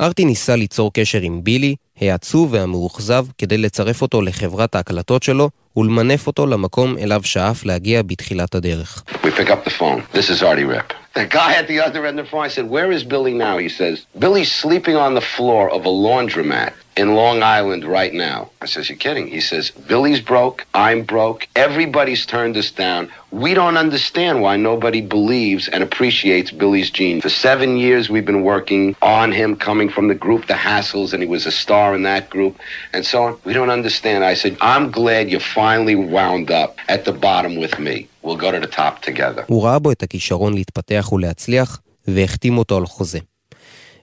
ארטי 0.00 0.24
ניסה 0.24 0.56
ליצור 0.56 0.92
קשר 0.92 1.20
עם 1.20 1.44
בילי, 1.44 1.74
העצוב 2.00 2.52
והמאוכזב, 2.52 3.26
כדי 3.38 3.58
לצרף 3.58 4.02
אותו 4.02 4.22
לחברת 4.22 4.74
ההקלטות 4.74 5.22
שלו 5.22 5.50
ולמנף 5.76 6.26
אותו 6.26 6.46
למקום 6.46 6.98
אליו 6.98 7.20
שאף 7.24 7.64
להגיע 7.64 8.02
בתחילת 8.02 8.54
הדרך. 8.54 9.04
We 9.22 9.26
pick 9.26 9.48
up 9.48 9.68
the 9.68 9.72
phone. 9.78 10.16
This 10.16 10.30
is 10.30 10.42
Artie 10.42 10.76
Rip. 10.76 10.99
The 11.14 11.26
guy 11.26 11.54
at 11.54 11.66
the 11.66 11.80
other 11.80 12.06
end 12.06 12.20
of 12.20 12.26
the 12.26 12.30
phone, 12.30 12.44
I 12.44 12.48
said, 12.48 12.70
Where 12.70 12.92
is 12.92 13.02
Billy 13.04 13.34
now? 13.34 13.58
He 13.58 13.68
says, 13.68 14.06
Billy's 14.18 14.52
sleeping 14.52 14.96
on 14.96 15.14
the 15.14 15.20
floor 15.20 15.68
of 15.70 15.84
a 15.84 15.90
laundromat 15.90 16.72
in 16.95 17.15
Long 17.15 17.43
Island 17.43 17.83
right 17.83 18.13
now. 18.13 18.39
I 18.61 18.65
says, 18.65 18.89
You're 18.89 18.97
kidding. 18.97 19.27
He 19.27 19.41
says, 19.41 19.71
Billy's 19.71 20.21
broke. 20.21 20.65
I'm 20.73 21.03
broke. 21.03 21.47
Everybody's 21.55 22.25
turned 22.25 22.55
us 22.57 22.71
down. 22.71 23.11
We 23.31 23.53
don't 23.53 23.77
understand 23.85 24.41
why 24.41 24.55
nobody 24.55 25.01
believes 25.01 25.67
and 25.67 25.83
appreciates 25.83 26.51
Billy's 26.51 26.89
gene. 26.89 27.19
For 27.21 27.29
seven 27.29 27.77
years, 27.77 28.09
we've 28.09 28.25
been 28.25 28.43
working 28.43 28.95
on 29.01 29.31
him 29.31 29.55
coming 29.67 29.89
from 29.89 30.07
the 30.07 30.15
group 30.15 30.47
The 30.47 30.53
Hassles, 30.53 31.11
and 31.13 31.21
he 31.21 31.27
was 31.27 31.45
a 31.45 31.51
star 31.51 31.87
in 31.97 32.03
that 32.03 32.29
group, 32.29 32.53
and 32.93 33.05
so 33.05 33.23
on. 33.23 33.37
We 33.43 33.53
don't 33.53 33.71
understand. 33.79 34.23
I 34.23 34.35
said, 34.35 34.55
I'm 34.61 34.89
glad 34.91 35.29
you 35.29 35.39
finally 35.39 35.95
wound 35.95 36.49
up 36.49 36.77
at 36.87 37.03
the 37.05 37.11
bottom 37.27 37.57
with 37.57 37.77
me. 37.77 38.07
We'll 38.23 38.37
go 38.37 38.51
to 38.51 38.59
the 38.59 38.71
top 38.81 39.01
together. 39.01 39.43
הוא 39.47 39.63
ראה 39.63 39.79
בו 39.79 39.91
את 39.91 40.03
הכישרון 40.03 40.53
להתפתח 40.53 41.09
ולהצליח, 41.11 41.79
והחתים 42.07 42.57
אותו 42.57 42.77
על 42.77 42.85
חוזה. 42.85 43.19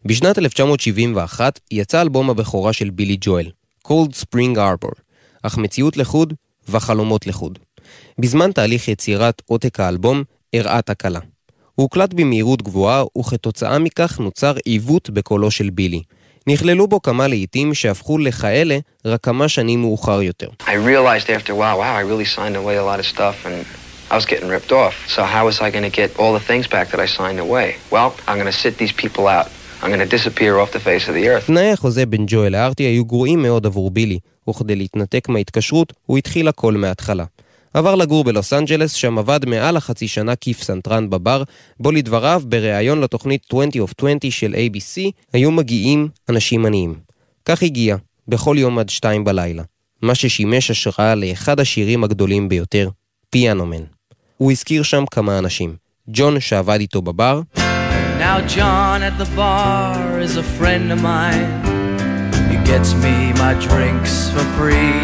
בשנת 0.06 0.38
1971 0.38 1.60
יצא 1.72 2.01
אלבום 2.01 2.30
הבכורה 2.30 2.74
של 2.74 2.89
בילי 2.89 3.18
ג'ואל, 3.22 3.51
Cold 3.88 4.12
Spring 4.22 4.58
Arbor, 4.58 5.01
אך 5.44 5.58
מציאות 5.58 5.98
לחוד 5.98 6.34
וחלומות 6.70 7.27
לחוד. 7.27 7.60
בזמן 8.20 8.51
תהליך 8.51 8.88
יצירת 8.88 9.42
עותק 9.46 9.80
האלבום 9.80 10.24
אירעה 10.54 10.82
תקלה. 10.82 11.20
הוא 11.75 11.84
הוקלט 11.84 12.13
במהירות 12.13 12.62
גבוהה, 12.62 13.04
וכתוצאה 13.20 13.80
מכך 13.80 14.20
נוצר 14.20 14.54
עיוות 14.66 15.10
בקולו 15.10 15.51
של 15.51 15.70
בילי. 15.70 16.01
נכללו 16.48 16.88
בו 16.88 17.01
כמה 17.01 17.27
לעיתים 17.27 17.74
שהפכו 17.74 18.18
לכאלה 18.18 18.77
רק 19.06 19.24
כמה 19.24 19.50
שנים 19.50 19.82
מאוחר 19.82 20.22
יותר. 20.22 20.50
I 24.10 24.15
was 24.15 24.26
getting 24.26 24.48
ripped 24.48 24.72
off. 24.72 24.95
So 25.08 25.24
how 25.24 25.45
was 25.45 25.60
I 25.60 25.69
going 25.69 25.84
to 25.84 25.89
get 25.89 26.17
all 26.17 26.34
the 26.34 26.39
things 26.39 26.65
back 26.65 26.88
that 26.91 27.00
I 27.00 27.08
signed 27.08 27.39
away? 27.39 27.76
Well, 27.91 28.15
I'm 28.28 28.38
going 28.41 28.52
to 28.56 28.60
sit 28.63 28.78
these 28.78 28.93
people 28.93 29.28
out. 29.28 29.48
תנאי 31.46 31.72
החוזה 31.72 32.06
בין 32.06 32.24
ג'ואל 32.28 32.52
לארטי 32.52 32.84
היו 32.84 33.06
גרועים 33.06 33.42
מאוד 33.42 33.66
עבור 33.66 33.92
בילי, 33.92 34.20
וכדי 34.50 34.76
להתנתק 34.76 35.30
מההתקשרות, 35.30 35.94
הוא 36.06 36.18
התחיל 36.18 36.48
הכל 36.48 36.74
מההתחלה. 36.74 37.26
עבר 37.74 37.96
לגור 37.96 38.24
בלוס 38.24 38.54
אנג'לס, 38.54 38.94
שם 38.94 39.18
עבד 39.18 39.40
מעל 39.46 39.78
החצי 39.78 40.08
שנה 40.08 40.36
כפסנתרן 40.36 41.10
בבר, 41.10 41.44
בו 41.80 41.92
לדבריו, 41.92 42.42
בריאיון 42.46 43.02
לתוכנית 43.02 43.46
20 43.50 43.70
of 43.70 43.92
20 43.98 44.18
של 44.30 44.56
ABC, 44.56 45.12
היו 45.34 45.52
מגיעים 45.52 46.08
אנשים 46.30 46.66
עניים. 46.66 46.96
כך 47.46 47.63
הגיע, 47.63 47.96
בכל 48.28 48.56
יום 48.60 48.80
עד 48.80 48.90
שתיים 48.90 49.24
בלילה, 49.24 49.63
מה 50.02 50.16
ששימש 50.16 50.72
השראה 50.72 51.16
לאחד 51.16 51.60
השירים 51.60 52.04
הגדולים 52.04 52.50
ביותר, 52.50 52.90
פיאנומן. 53.30 53.84
הוא 54.38 54.52
הזכיר 54.52 54.84
שם 54.84 55.04
כמה 55.12 55.40
אנשים. 55.40 55.76
ג'ון 56.08 56.40
שעבד 56.40 56.80
איתו 56.80 57.02
בבר, 57.02 57.42
Now 58.27 58.37
John 58.47 59.03
at 59.03 59.16
the 59.18 59.29
bar 59.37 60.21
is 60.21 60.37
a 60.37 60.42
friend 60.42 60.92
of 60.92 61.01
mine. 61.03 61.51
He 62.51 62.57
gets 62.71 62.95
me 62.95 63.33
my 63.45 63.55
drinks 63.66 64.31
for 64.31 64.45
free. 64.57 65.01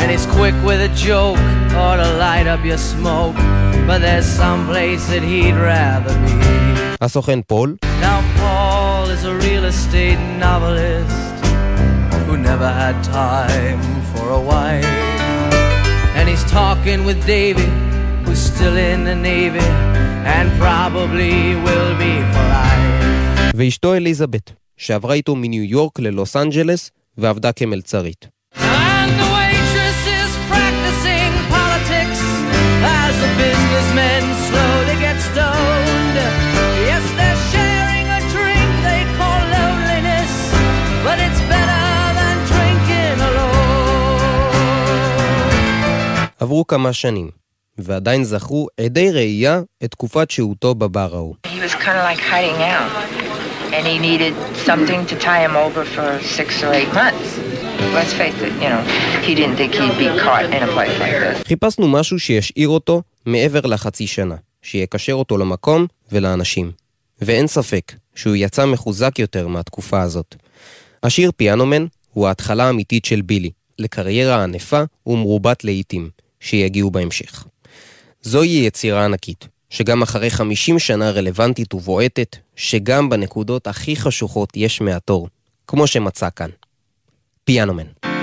And 0.00 0.10
he's 0.10 0.26
quick 0.26 0.54
with 0.64 0.80
a 0.80 0.92
joke 0.94 1.38
or 1.82 1.92
to 1.96 2.08
light 2.18 2.46
up 2.46 2.64
your 2.64 2.78
smoke. 2.78 3.36
But 3.86 3.98
there's 4.00 4.26
some 4.26 4.66
place 4.66 5.06
that 5.08 5.22
he'd 5.22 5.54
rather 5.54 6.14
be. 6.26 6.36
הסוכן 7.00 7.40
פול, 7.48 7.76
Now 8.00 8.20
Paul 8.38 9.10
is 9.10 9.24
a 9.24 9.34
real 9.46 9.64
estate 9.64 10.20
novelist 10.38 11.44
who 12.26 12.36
never 12.36 12.68
had 12.82 12.96
time 13.04 13.80
for 14.12 14.26
a 14.30 14.40
wife. 14.40 14.84
And 16.16 16.28
he's 16.28 16.44
talking 16.50 17.04
with 17.08 17.18
David, 17.26 17.72
who's 18.27 18.43
still 18.53 18.77
in 18.91 18.99
the 19.09 19.15
Navy 19.31 19.69
and 20.35 20.47
probably 20.63 21.35
will 21.65 21.93
be 22.03 22.13
for 22.33 22.45
life. 22.57 23.53
ואשתו 23.55 23.95
אליזבת, 23.95 24.51
שעברה 24.77 25.13
איתו 25.13 25.35
מניו 25.35 25.63
יורק 25.63 25.99
ללוס 25.99 26.35
אנג'לס 26.35 26.91
ועבדה 27.17 27.51
כמלצרית. 27.51 28.27
And 28.55 29.11
the 29.21 29.29
waitress 29.37 30.01
is 30.21 30.31
practicing 30.51 31.31
politics 31.55 32.21
as 33.03 33.13
the 33.23 33.31
businessmen 33.43 34.21
slowly 34.47 34.95
get 35.05 35.17
stoned. 35.29 36.17
Yes, 36.89 37.05
they're 37.17 37.43
sharing 37.53 38.05
a 38.19 38.21
drink 38.33 38.69
they 38.87 39.01
call 39.19 39.41
loneliness, 39.57 40.31
but 41.05 41.17
it's 41.25 41.41
better 41.53 41.85
than 42.19 42.35
drinking 42.51 43.17
alone. 43.29 43.57
עברו 46.39 46.65
כמה 46.67 46.93
שנים, 46.93 47.29
ועדיין 47.77 48.23
זכרו 48.23 48.67
עדי 48.81 49.11
ראייה 49.11 49.61
את 49.83 49.91
תקופת 49.91 50.31
שהותו 50.31 50.75
בבר 50.75 51.15
ההוא. 51.15 51.35
He 51.45 51.49
was 51.49 51.73
kind 51.75 51.97
of 51.97 52.05
like 52.11 52.21
hiding 52.31 52.61
out, 52.61 52.91
and 53.73 53.85
he 53.85 53.97
needed 53.99 54.33
something 54.69 55.01
to 55.11 55.15
tie 55.25 55.41
him 55.47 55.55
over 55.65 55.83
for 55.95 56.07
six 56.37 56.63
or 56.63 56.71
eight 56.73 56.93
months. 56.93 57.29
Let's 57.97 58.13
face 58.21 58.39
it, 58.47 58.53
you 58.63 58.69
know, 58.73 58.83
he 59.27 59.33
didn't 59.39 59.57
think 59.61 59.71
he'd 59.79 59.97
be 60.05 60.09
caught 60.25 60.45
in 60.55 60.61
a 60.63 60.71
place 60.75 60.99
like 60.99 61.15
this. 61.21 61.47
חיפשנו 61.47 61.87
משהו 61.87 62.19
שישאיר 62.19 62.69
אותו 62.69 63.01
מעבר 63.25 63.61
לחצי 63.61 64.07
שנה, 64.07 64.35
שיקשר 64.61 65.13
אותו 65.13 65.37
למקום 65.37 65.85
ולאנשים. 66.11 66.71
ואין 67.21 67.47
ספק 67.47 67.93
שהוא 68.15 68.35
יצא 68.35 68.65
מחוזק 68.65 69.19
יותר 69.19 69.47
מהתקופה 69.47 70.01
הזאת. 70.01 70.35
השיר 71.03 71.31
פיאנומן 71.37 71.85
הוא 72.13 72.27
ההתחלה 72.27 72.67
האמיתית 72.67 73.05
של 73.05 73.21
בילי, 73.21 73.51
לקריירה 73.79 74.43
ענפה 74.43 74.81
ומרובת 75.05 75.63
לעיתים, 75.63 76.09
שיגיעו 76.39 76.91
בהמשך. 76.91 77.45
זוהי 78.21 78.65
יצירה 78.65 79.05
ענקית, 79.05 79.47
שגם 79.69 80.01
אחרי 80.01 80.29
50 80.29 80.79
שנה 80.79 81.11
רלוונטית 81.11 81.73
ובועטת, 81.73 82.35
שגם 82.55 83.09
בנקודות 83.09 83.67
הכי 83.67 83.95
חשוכות 83.95 84.49
יש 84.55 84.81
מהתור, 84.81 85.27
כמו 85.67 85.87
שמצא 85.87 86.27
כאן. 86.35 86.49
פיאנומן. 87.43 88.16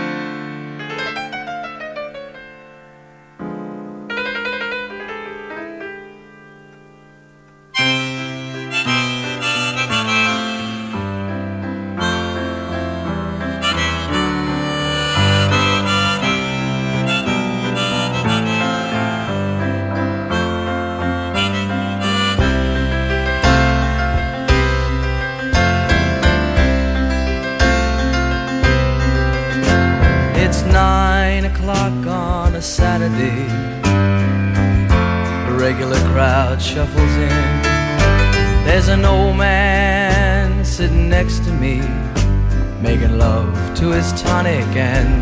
Again. 44.45 44.75
and 44.77 45.14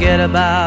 forget 0.00 0.20
about 0.20 0.59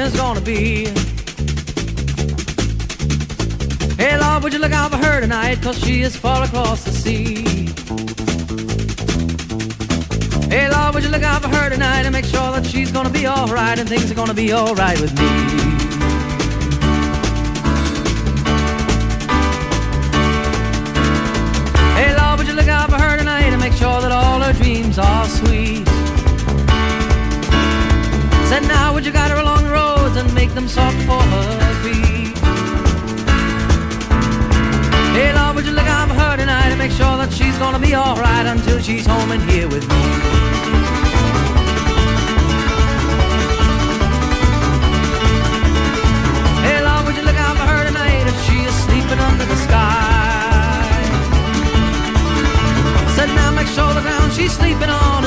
is 0.00 0.16
gonna 0.16 0.40
be. 0.40 0.86
Hey 3.96 4.16
Lord, 4.18 4.42
would 4.42 4.52
you 4.52 4.58
look 4.58 4.72
out 4.72 4.90
for 4.92 4.96
her 4.96 5.20
tonight? 5.20 5.60
Cause 5.60 5.78
she 5.78 6.02
is 6.02 6.16
far 6.16 6.44
across 6.44 6.84
the 6.84 6.90
sea. 6.90 7.44
Hey 10.48 10.68
Lord, 10.70 10.94
would 10.94 11.04
you 11.04 11.10
look 11.10 11.22
out 11.22 11.42
for 11.42 11.48
her 11.48 11.68
tonight 11.68 12.04
and 12.06 12.12
make 12.12 12.24
sure 12.24 12.50
that 12.52 12.64
she's 12.64 12.90
gonna 12.90 13.10
be 13.10 13.26
alright 13.26 13.78
and 13.78 13.88
things 13.88 14.10
are 14.10 14.14
gonna 14.14 14.34
be 14.34 14.52
alright 14.54 15.00
with 15.00 15.12
me. 15.18 15.59
Make 30.70 30.94
for 31.06 31.20
her? 31.20 31.60
Hey 35.12 35.32
Lord, 35.34 35.56
would 35.56 35.66
you 35.66 35.72
look 35.72 35.86
out 35.86 36.08
for 36.08 36.14
her 36.14 36.36
tonight 36.36 36.70
and 36.70 36.78
make 36.78 36.92
sure 36.92 37.16
that 37.18 37.32
she's 37.32 37.58
gonna 37.58 37.80
be 37.80 37.96
alright 37.96 38.46
until 38.46 38.78
she's 38.78 39.04
home 39.04 39.32
and 39.32 39.42
here 39.50 39.68
with 39.68 39.82
me? 39.90 40.00
Hey 46.66 46.78
Lord, 46.86 47.02
would 47.06 47.16
you 47.16 47.24
look 47.28 47.40
out 47.46 47.56
for 47.58 47.66
her 47.72 47.82
tonight 47.90 48.26
if 48.32 48.38
she 48.46 48.56
is 48.62 48.74
sleeping 48.86 49.18
under 49.18 49.44
the 49.44 49.58
sky? 49.66 50.94
Said 53.16 53.28
now 53.34 53.50
make 53.50 53.66
sure 53.66 53.92
she's 54.30 54.52
sleeping 54.52 54.88
on 54.88 55.24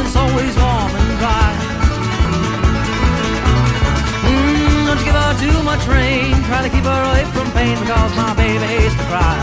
give 5.73 5.81
her 5.81 5.85
too 5.85 5.87
much 5.87 5.87
rain. 5.87 6.43
Try 6.43 6.61
to 6.63 6.69
keep 6.69 6.83
her 6.83 7.03
away 7.09 7.25
from 7.33 7.51
pain 7.51 7.79
because 7.79 8.15
my 8.15 8.33
baby 8.35 8.65
hates 8.65 8.95
to 8.95 9.03
cry. 9.03 9.37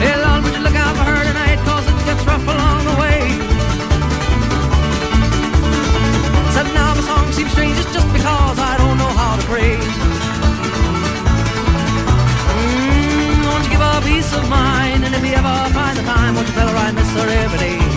Hey 0.00 0.16
Lord, 0.16 0.44
would 0.44 0.54
you 0.54 0.62
look 0.62 0.76
out 0.76 0.96
for 0.96 1.04
her 1.04 1.24
tonight 1.24 1.58
cause 1.64 1.86
it 1.86 2.06
gets 2.06 2.24
rough 2.26 2.46
along 2.46 2.84
the 2.84 2.96
way. 3.00 3.20
Said 6.54 6.66
now 6.74 6.94
the 6.94 7.02
song 7.02 7.32
seems 7.32 7.50
strange, 7.52 7.78
it's 7.78 7.92
just 7.92 8.12
because 8.12 8.58
I 8.58 8.76
don't 8.78 8.98
know 8.98 9.12
how 9.20 9.36
to 9.36 9.42
pray. 9.46 9.76
Mm, 12.58 13.46
won't 13.46 13.64
you 13.64 13.70
give 13.70 13.80
her 13.80 14.00
peace 14.02 14.32
of 14.34 14.48
mind? 14.48 15.04
And 15.04 15.14
if 15.14 15.24
you 15.24 15.34
ever 15.34 15.56
find 15.74 15.96
the 15.96 16.02
time, 16.02 16.34
won't 16.34 16.48
you 16.48 16.54
tell 16.54 16.68
her 16.68 16.76
I 16.76 16.92
miss 16.92 17.10
her 17.14 17.28
every 17.28 17.58
day? 17.58 17.87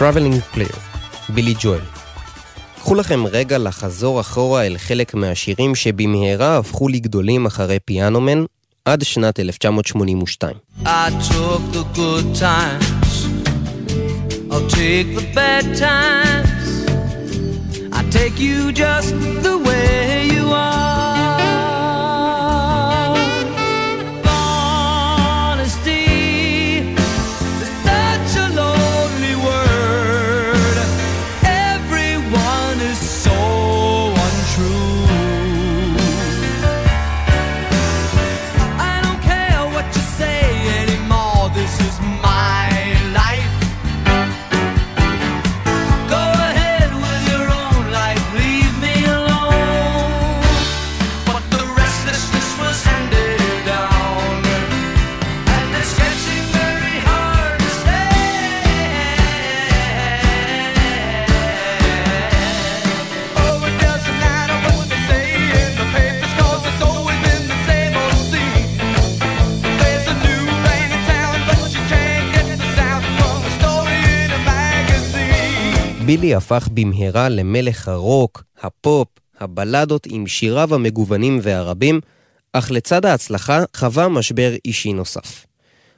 Traveling 0.00 0.56
Player, 0.56 0.78
בילי 1.28 1.54
ג'ואל. 1.60 1.80
קחו 2.76 2.94
לכם 2.94 3.26
רגע 3.26 3.58
לחזור 3.58 4.20
אחורה 4.20 4.66
אל 4.66 4.78
חלק 4.78 5.14
מהשירים 5.14 5.74
שבמהרה 5.74 6.58
הפכו 6.58 6.88
לגדולים 6.88 7.46
אחרי 7.46 7.78
פיאנומן 7.84 8.44
עד 8.84 9.02
שנת 9.02 9.40
1982. 9.40 10.56
I 10.84 10.86
took 11.10 11.74
the 11.76 11.84
good 11.98 12.40
times. 12.40 13.12
I'll 14.50 14.70
take 14.70 15.08
the 15.18 15.26
bad 15.34 15.64
times. 15.78 16.70
I 17.92 18.02
take 18.10 18.36
you 18.38 18.72
just 18.72 19.14
the 19.46 19.56
way 19.66 20.28
you 20.34 20.44
are. 20.52 20.89
בילי 76.10 76.34
הפך 76.34 76.68
במהרה 76.74 77.28
למלך 77.28 77.88
הרוק, 77.88 78.42
הפופ, 78.60 79.08
הבלדות 79.40 80.06
עם 80.10 80.26
שיריו 80.26 80.74
המגוונים 80.74 81.38
והרבים, 81.42 82.00
אך 82.52 82.70
לצד 82.70 83.06
ההצלחה 83.06 83.62
חווה 83.76 84.08
משבר 84.08 84.52
אישי 84.64 84.92
נוסף. 84.92 85.46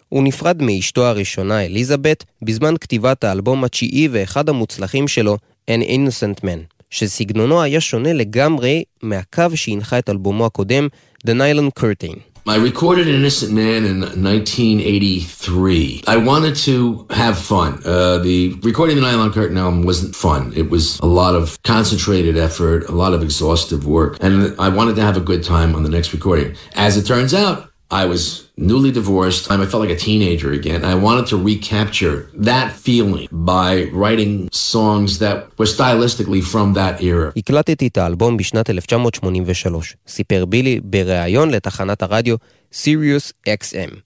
הוא 0.08 0.22
נפרד 0.22 0.62
מאשתו 0.62 1.04
הראשונה 1.04 1.64
אליזבת 1.64 2.24
בזמן 2.42 2.74
כתיבת 2.80 3.24
האלבום 3.24 3.64
התשיעי 3.64 4.08
ואחד 4.12 4.48
המוצלחים 4.48 5.08
שלו, 5.08 5.36
An 5.70 5.82
Innocent 5.82 6.44
Man, 6.44 6.76
שסגנונו 6.90 7.62
היה 7.62 7.80
שונה 7.80 8.12
לגמרי 8.12 8.84
מהקו 9.02 9.42
שהנחה 9.54 9.98
את 9.98 10.08
אלבומו 10.08 10.46
הקודם, 10.46 10.88
The 11.26 11.30
Nylon 11.30 11.80
Curtain. 11.80 12.31
I 12.44 12.56
recorded 12.56 13.06
Innocent 13.06 13.52
Man 13.52 13.84
in 13.84 14.00
1983. 14.00 16.02
I 16.08 16.16
wanted 16.16 16.56
to 16.56 17.06
have 17.10 17.38
fun. 17.38 17.80
Uh, 17.84 18.18
the 18.18 18.54
recording 18.62 18.96
the 18.96 19.02
Nylon 19.02 19.32
Curtain 19.32 19.56
album 19.56 19.84
wasn't 19.84 20.16
fun. 20.16 20.52
It 20.56 20.68
was 20.68 20.98
a 20.98 21.06
lot 21.06 21.36
of 21.36 21.62
concentrated 21.62 22.36
effort, 22.36 22.88
a 22.88 22.92
lot 22.92 23.12
of 23.12 23.22
exhaustive 23.22 23.86
work, 23.86 24.16
and 24.20 24.58
I 24.58 24.70
wanted 24.70 24.96
to 24.96 25.02
have 25.02 25.16
a 25.16 25.20
good 25.20 25.44
time 25.44 25.76
on 25.76 25.84
the 25.84 25.88
next 25.88 26.12
recording. 26.12 26.56
As 26.74 26.96
it 26.96 27.06
turns 27.06 27.32
out, 27.32 27.70
I 27.92 28.06
was 28.06 28.41
newly 28.56 28.92
divorced. 28.92 29.50
I 29.50 29.56
felt 29.66 29.82
like 29.84 29.90
a 29.90 29.96
teenager 29.96 30.52
again. 30.52 30.84
I 30.84 30.94
wanted 30.94 31.26
to 31.32 31.36
recapture 31.36 32.30
that 32.34 32.72
feeling 32.72 33.28
by 33.32 33.88
writing 33.92 34.48
songs 34.52 35.18
that 35.18 35.36
were 35.58 35.66
stylistically 35.66 36.42
from 36.42 36.74
that 36.74 37.02
era. 37.02 37.32
הקלטתי 37.36 37.86
את 37.86 37.98
האלבום 37.98 38.36
בשנת 38.36 38.70
1983, 38.70 39.96
סיפר 40.08 40.44
בילי 40.44 40.80
בריאיון 40.84 41.50
לתחנת 41.50 42.02
הרדיו 42.02 42.36
סיריוס 42.72 43.32
XM. 43.48 43.96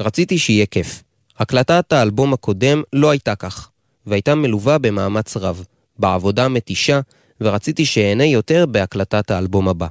רציתי 0.00 0.38
שיהיה 0.38 0.66
כיף. 0.66 1.02
הקלטת 1.38 1.92
האלבום 1.92 2.32
הקודם 2.32 2.82
לא 2.92 3.10
הייתה 3.10 3.34
כך, 3.34 3.70
והייתה 4.06 4.34
מלווה 4.34 4.78
במאמץ 4.78 5.36
רב, 5.36 5.64
בעבודה 5.98 6.48
מתישה, 6.48 7.00
ורציתי 7.40 7.84
שאהנה 7.84 8.24
יותר 8.24 8.66
בהקלטת 8.66 9.30
האלבום 9.30 9.68
הבא. 9.68 9.86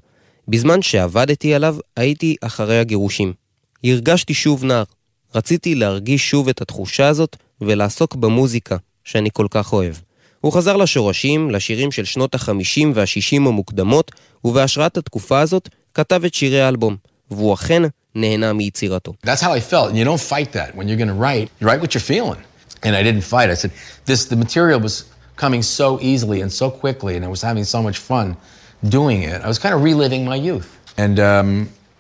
בזמן 0.48 0.82
שעבדתי 0.82 1.54
עליו, 1.54 1.76
הייתי 1.98 2.36
אחרי 2.42 2.80
הגירושים. 2.80 3.43
הרגשתי 3.84 4.34
שוב 4.34 4.63
נער. 4.63 4.84
רציתי 5.36 5.76
להרגיש 5.76 6.30
שוב 6.30 6.50
את 6.50 6.62
התחושה 6.62 7.08
הזאת 7.08 7.36
ולעסוק 7.62 8.15
במוזיקה, 8.15 8.78
שאני 9.04 9.30
כל 9.34 9.48
כך 9.50 9.74
אוהב. 9.74 9.93
הוא 10.41 10.54
חזר 10.54 10.78
לשורשים, 10.78 11.52
לשירים 11.52 11.91
של 11.91 12.06
שנות 12.06 12.36
החמישים 12.36 12.91
והשישים 12.96 13.48
המוקדמות, 13.48 14.12
ובהשראת 14.46 14.98
התקופה 14.98 15.39
הזאת 15.41 15.69
כתב 15.93 16.26
את 16.26 16.34
שירי 16.34 16.62
האלבום, 16.62 16.96
והוא 17.32 17.54
אכן 17.54 17.84
נהנה 18.15 18.54
מיצירתו. 18.54 19.13
Coming 25.36 25.63
so 25.63 25.98
easily 26.00 26.41
and 26.46 26.52
so 26.62 26.69
quickly, 26.69 27.13
and 27.17 27.26
I 27.26 27.28
was 27.28 27.41
having 27.41 27.65
so 27.76 27.82
much 27.88 27.98
fun 28.10 28.28
doing 28.98 29.24
it. 29.24 29.41
I 29.41 29.48
was 29.48 29.58
kind 29.58 29.74
of 29.74 29.82
reliving 29.89 30.24
my 30.32 30.36
youth. 30.36 30.69
And 31.04 31.19
um, 31.19 31.50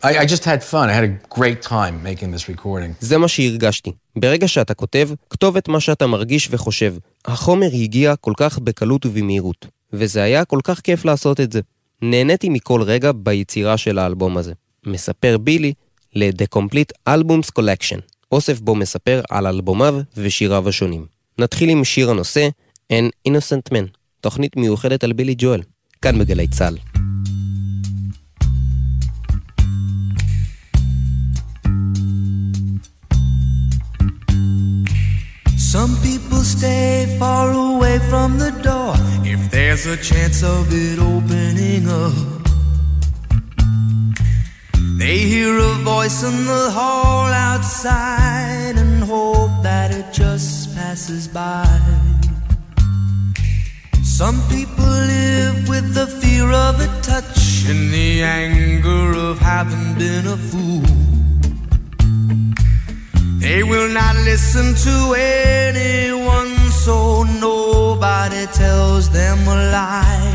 I, 0.03 0.17
I 0.23 0.25
just 0.25 0.43
had 0.43 0.61
fun. 0.71 0.89
I 0.89 0.93
had 0.99 1.05
a 1.05 1.13
great 1.39 1.61
time 1.61 1.95
making 2.03 2.31
this 2.35 2.49
recording. 2.55 2.93
זה 2.99 3.17
מה 3.17 3.27
שהרגשתי. 3.27 3.91
ברגע 4.15 4.47
שאתה 4.47 4.73
כותב, 4.73 5.09
כתוב 5.29 5.57
את 5.57 5.67
מה 5.67 5.79
שאתה 5.79 6.07
מרגיש 6.07 6.47
וחושב. 6.51 6.95
החומר 7.25 7.67
הגיע 7.73 8.15
כל 8.15 8.33
כך 8.37 8.59
בקלות 8.59 9.05
ובמהירות, 9.05 9.65
וזה 9.93 10.23
היה 10.23 10.45
כל 10.45 10.59
כך 10.63 10.79
כיף 10.79 11.05
לעשות 11.05 11.39
את 11.39 11.51
זה. 11.51 11.61
נהניתי 12.01 12.49
מכל 12.49 12.81
רגע 12.81 13.11
ביצירה 13.15 13.77
של 13.77 13.99
האלבום 13.99 14.37
הזה. 14.37 14.53
מספר 14.85 15.37
בילי 15.37 15.73
ל-The 16.15 16.57
Complete 16.57 17.09
Albums 17.09 17.59
Collection, 17.59 17.99
אוסף 18.31 18.59
בו 18.59 18.75
מספר 18.75 19.21
על 19.29 19.47
אלבומיו 19.47 19.95
ושיריו 20.17 20.69
השונים. 20.69 21.05
נתחיל 21.39 21.69
עם 21.69 21.83
שיר 21.83 22.09
הנושא 22.09 22.49
An 22.91 23.29
Innocent 23.29 23.73
Man, 23.73 23.97
תוכנית 24.21 24.55
מיוחדת 24.55 25.03
על 25.03 25.13
בילי 25.13 25.35
ג'ואל, 25.37 25.61
כאן 26.01 26.19
בגלי 26.19 26.47
צה"ל. 26.47 26.92
Some 35.73 35.97
people 36.03 36.43
stay 36.43 37.17
far 37.17 37.51
away 37.51 37.97
from 37.97 38.37
the 38.37 38.51
door 38.61 38.93
if 39.25 39.49
there's 39.49 39.87
a 39.87 39.97
chance 39.97 40.43
of 40.43 40.67
it 40.71 40.99
opening 40.99 41.89
up. 41.89 42.13
They 44.99 45.17
hear 45.17 45.57
a 45.57 45.73
voice 45.81 46.21
in 46.21 46.45
the 46.45 46.69
hall 46.69 47.25
outside 47.25 48.75
and 48.77 49.03
hope 49.03 49.63
that 49.63 49.89
it 49.91 50.13
just 50.13 50.75
passes 50.75 51.27
by. 51.27 51.65
Some 54.03 54.39
people 54.51 54.85
live 54.85 55.67
with 55.67 55.95
the 55.95 56.05
fear 56.05 56.51
of 56.51 56.81
a 56.81 57.01
touch 57.01 57.65
and 57.67 57.91
the 57.91 58.21
anger 58.21 59.17
of 59.17 59.39
having 59.39 59.95
been 59.95 60.27
a 60.27 60.37
fool. 60.37 61.22
They 63.43 63.61
will 63.61 63.89
not 63.89 64.15
listen 64.23 64.73
to 64.73 65.15
anyone, 65.17 66.55
so 66.71 67.23
nobody 67.23 68.45
tells 68.47 69.09
them 69.09 69.39
a 69.45 69.57
lie. 69.69 70.33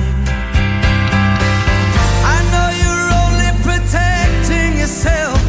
I 2.34 2.38
know 2.52 2.68
you're 2.82 3.08
only 3.24 3.50
protecting 3.64 4.76
yourself. 4.82 5.40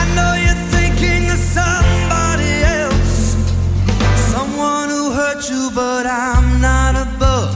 I 0.00 0.02
know 0.16 0.32
you're 0.44 0.62
thinking 0.72 1.30
of 1.30 1.36
somebody 1.58 2.52
else, 2.80 3.36
someone 4.32 4.88
who 4.88 5.12
hurt 5.12 5.50
you, 5.50 5.70
but 5.74 6.06
I'm 6.06 6.58
not 6.58 6.94
above 7.06 7.52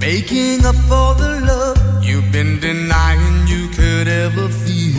making 0.00 0.64
up 0.64 0.76
for 0.88 1.12
the 1.22 1.32
love 1.50 1.76
you've 2.02 2.32
been 2.32 2.60
denying 2.60 3.46
you 3.46 3.68
could 3.68 4.08
ever 4.08 4.48
feel. 4.48 4.95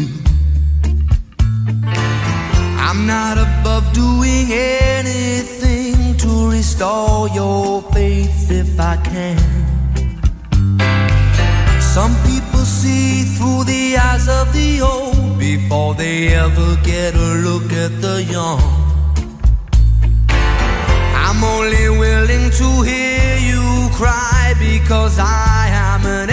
I'm 2.98 3.06
not 3.06 3.38
above 3.38 3.94
doing 3.94 4.48
anything 4.52 6.18
to 6.18 6.50
restore 6.50 7.30
your 7.30 7.84
faith 7.94 8.50
if 8.50 8.80
I 8.80 8.98
can. 8.98 9.38
Some 11.80 12.16
people 12.26 12.66
see 12.66 13.22
through 13.36 13.66
the 13.66 13.98
eyes 13.98 14.28
of 14.28 14.52
the 14.52 14.82
old 14.82 15.38
before 15.38 15.94
they 15.94 16.34
ever 16.34 16.76
get 16.84 17.14
a 17.14 17.30
look 17.46 17.72
at 17.72 18.02
the 18.02 18.24
young. 18.24 18.62
I'm 21.24 21.44
only 21.44 21.90
willing 22.00 22.50
to 22.50 22.82
hear 22.82 23.38
you 23.38 23.90
cry 23.94 24.56
because 24.58 25.20
I 25.20 25.70
am 25.72 26.04
an 26.08 26.32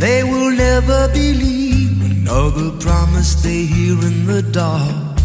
they 0.00 0.24
will 0.24 0.50
never 0.50 1.08
believe 1.08 2.00
another 2.10 2.70
promise 2.78 3.34
they 3.42 3.64
hear 3.66 3.98
in 4.10 4.26
the 4.26 4.42
dark. 4.50 5.16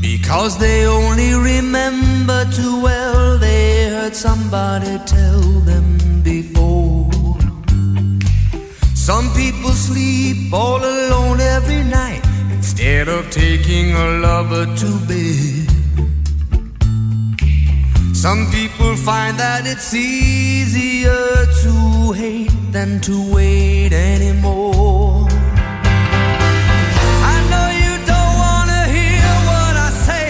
Because 0.00 0.56
they 0.58 0.86
only 0.86 1.34
remember 1.34 2.44
too 2.50 2.82
well 2.82 3.38
they 3.38 3.90
heard 3.90 4.16
somebody 4.16 4.98
tell 5.04 5.42
them 5.70 5.86
before. 6.22 7.10
Some 8.94 9.28
people 9.34 9.70
sleep 9.70 10.52
all 10.54 10.82
alone 10.82 11.40
every 11.40 11.84
night 11.84 12.24
instead 12.50 13.08
of 13.08 13.30
taking 13.30 13.92
a 13.92 14.06
lover 14.26 14.64
to 14.76 14.90
bed. 15.06 15.61
Some 18.22 18.48
people 18.52 18.94
find 18.94 19.36
that 19.40 19.66
it's 19.66 19.92
easier 19.92 21.10
to 21.64 22.12
hate 22.12 22.52
than 22.70 23.00
to 23.00 23.34
wait 23.34 23.92
anymore. 23.92 25.26
I 27.34 27.36
know 27.50 27.66
you 27.82 27.94
don't 28.12 28.34
wanna 28.44 28.82
hear 28.94 29.26
what 29.50 29.74
I 29.74 29.90
say. 30.06 30.28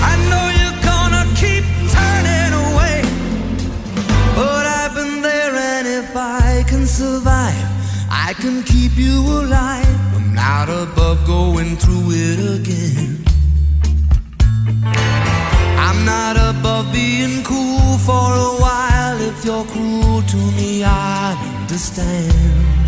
I 0.00 0.14
know 0.30 0.44
you're 0.58 0.80
gonna 0.80 1.24
keep 1.42 1.64
turning 1.92 2.52
away. 2.64 3.04
But 4.34 4.64
I've 4.80 4.94
been 4.94 5.20
there, 5.20 5.54
and 5.54 5.86
if 5.86 6.16
I 6.16 6.64
can 6.66 6.86
survive, 6.86 7.68
I 8.08 8.32
can 8.32 8.62
keep 8.62 8.96
you 8.96 9.20
alive. 9.42 9.98
I'm 10.16 10.32
not 10.32 10.70
above 10.70 11.26
going 11.26 11.76
through 11.76 12.12
it 12.12 12.38
again. 12.60 13.25
Not 16.06 16.36
above 16.36 16.92
being 16.92 17.42
cool 17.42 17.98
for 17.98 18.28
a 18.48 18.52
while. 18.64 19.20
If 19.20 19.44
you're 19.44 19.64
cruel 19.64 20.22
to 20.22 20.40
me, 20.58 20.84
I 20.84 21.34
understand. 21.62 22.86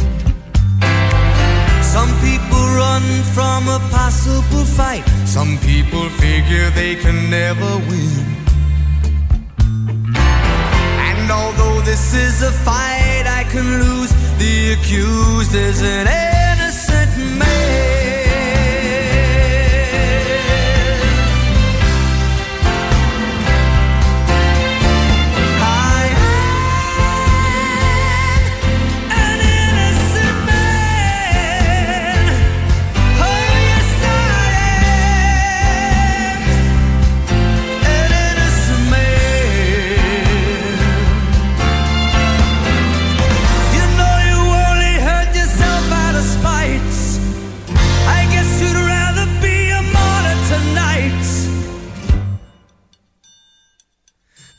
Some 1.82 2.12
people 2.20 2.64
run 2.82 3.02
from 3.36 3.66
a 3.68 3.80
possible 3.90 4.64
fight. 4.64 5.04
Some 5.26 5.58
people 5.70 6.08
figure 6.22 6.70
they 6.70 6.94
can 6.94 7.28
never 7.28 7.70
win. 7.88 8.24
And 11.08 11.30
although 11.30 11.80
this 11.80 12.14
is 12.14 12.42
a 12.42 12.52
fight 12.52 13.24
I 13.26 13.42
can 13.50 13.66
lose, 13.82 14.12
the 14.38 14.74
accused 14.74 15.54
is 15.56 15.82
an 15.82 16.06
innocent 16.06 17.12
man. 17.36 17.97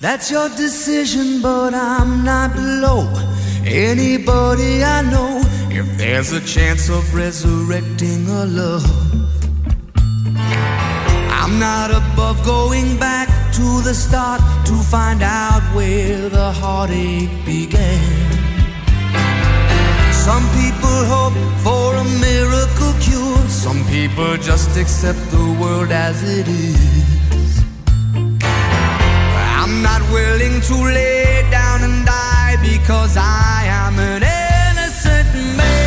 That's 0.10 0.32
your 0.32 0.50
decision, 0.50 1.40
but 1.40 1.76
I'm 1.76 2.24
not 2.24 2.56
below 2.56 3.14
anybody 3.64 4.84
I 4.84 5.04
know. 5.04 5.40
If 5.70 5.86
there's 6.00 6.32
a 6.32 6.42
chance 6.42 6.90
of 6.90 7.14
resurrecting 7.14 8.28
a 8.28 8.46
love, 8.46 8.90
I'm 11.40 11.60
not 11.60 11.92
above 11.92 12.44
going 12.44 12.98
back 12.98 13.30
to 13.58 13.68
the 13.84 13.94
start 13.94 14.42
to 14.66 14.74
find 14.94 15.22
out 15.22 15.62
where 15.76 16.28
the 16.28 16.54
heartache 16.54 17.46
began. 17.46 18.02
Some 20.12 20.46
people 20.58 21.00
hope 21.14 21.38
for 21.62 21.94
a 21.94 22.06
miracle 22.20 22.94
cure, 23.00 23.48
some 23.48 23.86
people 23.86 24.38
just 24.38 24.76
accept 24.76 25.20
the 25.30 25.56
world 25.62 25.92
as 25.92 26.18
it 26.24 26.48
is. 26.48 27.09
Willing 30.12 30.62
to 30.62 30.76
lay 30.76 31.46
down 31.52 31.84
and 31.84 32.06
die 32.06 32.58
because 32.62 33.18
I 33.18 33.66
am 33.66 33.98
an 34.00 34.24
innocent 34.24 35.58
man. 35.58 35.79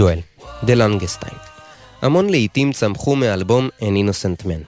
ג'ואל, 0.00 0.18
The 0.62 0.74
Longest 0.76 1.24
Time. 1.24 1.38
המון 2.02 2.30
לעיתים 2.30 2.72
צמחו 2.72 3.16
מאלבום 3.16 3.68
An 3.80 3.82
Innocent 3.82 4.44
Man. 4.44 4.64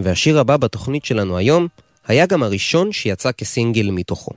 והשיר 0.00 0.38
הבא 0.38 0.56
בתוכנית 0.56 1.04
שלנו 1.04 1.36
היום 1.36 1.68
היה 2.06 2.26
גם 2.26 2.42
הראשון 2.42 2.92
שיצא 2.92 3.32
כסינגל 3.32 3.90
מתוכו. 3.90 4.30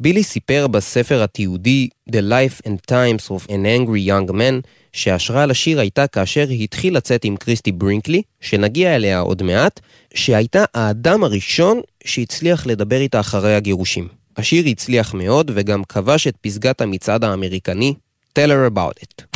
בילי 0.00 0.22
סיפר 0.22 0.66
בספר 0.66 1.22
התיעודי 1.22 1.88
The 2.10 2.12
Life 2.12 2.66
and 2.66 2.90
Times 2.90 3.30
of 3.30 3.48
an 3.48 3.50
Angry 3.50 4.08
Young 4.08 4.32
Man 4.32 4.66
שההשראה 4.92 5.46
לשיר 5.46 5.80
הייתה 5.80 6.06
כאשר 6.06 6.46
התחיל 6.48 6.96
לצאת 6.96 7.24
עם 7.24 7.36
קריסטי 7.36 7.72
ברינקלי, 7.72 8.22
שנגיע 8.40 8.96
אליה 8.96 9.18
עוד 9.18 9.42
מעט, 9.42 9.80
שהייתה 10.14 10.64
האדם 10.74 11.24
הראשון 11.24 11.80
שהצליח 12.04 12.66
לדבר 12.66 13.00
איתה 13.00 13.20
אחרי 13.20 13.54
הגירושים. 13.54 14.08
השיר 14.36 14.66
הצליח 14.66 15.14
מאוד 15.14 15.50
וגם 15.54 15.84
כבש 15.84 16.26
את 16.26 16.36
פסגת 16.40 16.80
המצעד 16.80 17.24
האמריקני 17.24 17.94
Tell 18.34 18.50
her 18.50 18.66
about 18.66 18.98
it. 19.00 19.35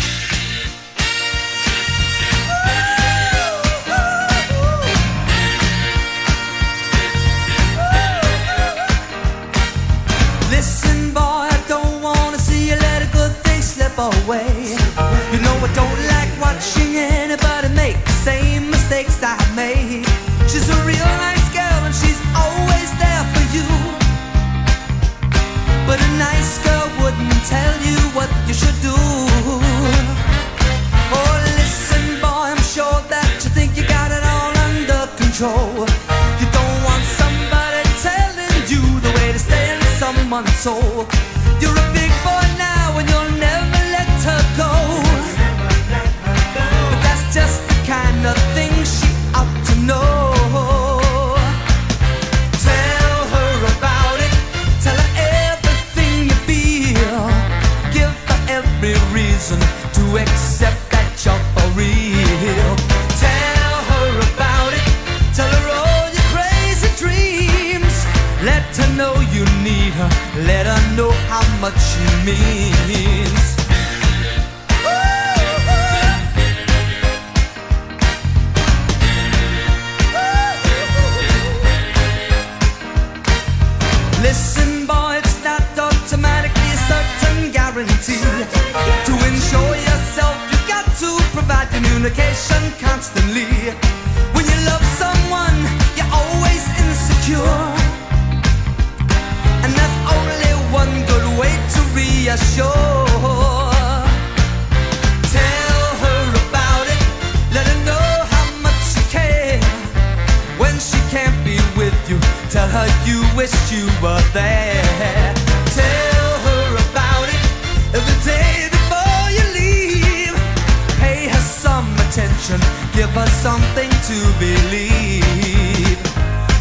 Give 123.10 123.22
her 123.22 123.28
something 123.28 123.90
to 124.08 124.18
believe. 124.38 125.98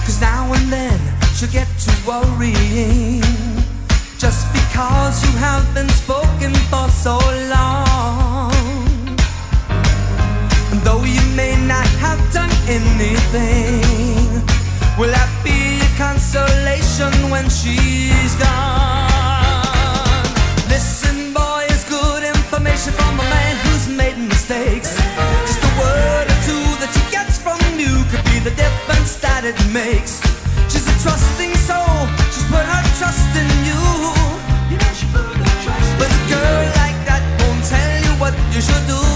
Cause 0.05 0.19
now 0.21 0.51
and 0.53 0.71
then 0.71 0.99
she'll 1.35 1.51
get 1.51 1.67
to 1.85 1.91
worrying. 2.07 3.21
Just 4.17 4.51
because 4.53 5.23
you 5.25 5.37
have 5.37 5.65
been 5.73 5.89
spoken 5.89 6.53
for 6.71 6.89
so 6.89 7.17
long. 7.49 8.51
And 10.71 10.81
though 10.81 11.03
you 11.03 11.21
may 11.35 11.55
not 11.67 11.87
have 12.05 12.21
done 12.33 12.51
anything, 12.67 13.81
will 14.97 15.11
that 15.11 15.31
be 15.43 15.79
a 15.79 15.89
consolation 15.97 17.13
when 17.29 17.49
she's 17.49 18.35
gone? 18.35 19.07
Listen, 20.67 21.33
boy, 21.33 21.65
it's 21.69 21.87
good 21.89 22.23
information 22.23 22.93
from 22.93 23.19
a 23.19 23.23
man 23.23 23.55
who's 23.65 23.87
made 23.87 24.28
the 28.43 28.51
difference 28.51 29.15
that 29.17 29.43
it 29.43 29.57
makes. 29.73 30.21
She's 30.71 30.87
a 30.87 30.95
trusting 31.03 31.53
soul, 31.67 32.07
she's 32.31 32.47
put 32.47 32.63
her 32.63 32.83
trust 32.97 33.35
in 33.35 33.47
you. 33.67 33.79
But 35.99 36.07
a 36.07 36.21
girl 36.31 36.63
like 36.79 36.97
that 37.09 37.23
won't 37.41 37.63
tell 37.65 37.91
you 38.03 38.13
what 38.21 38.33
you 38.53 38.61
should 38.61 38.87
do. 38.87 39.09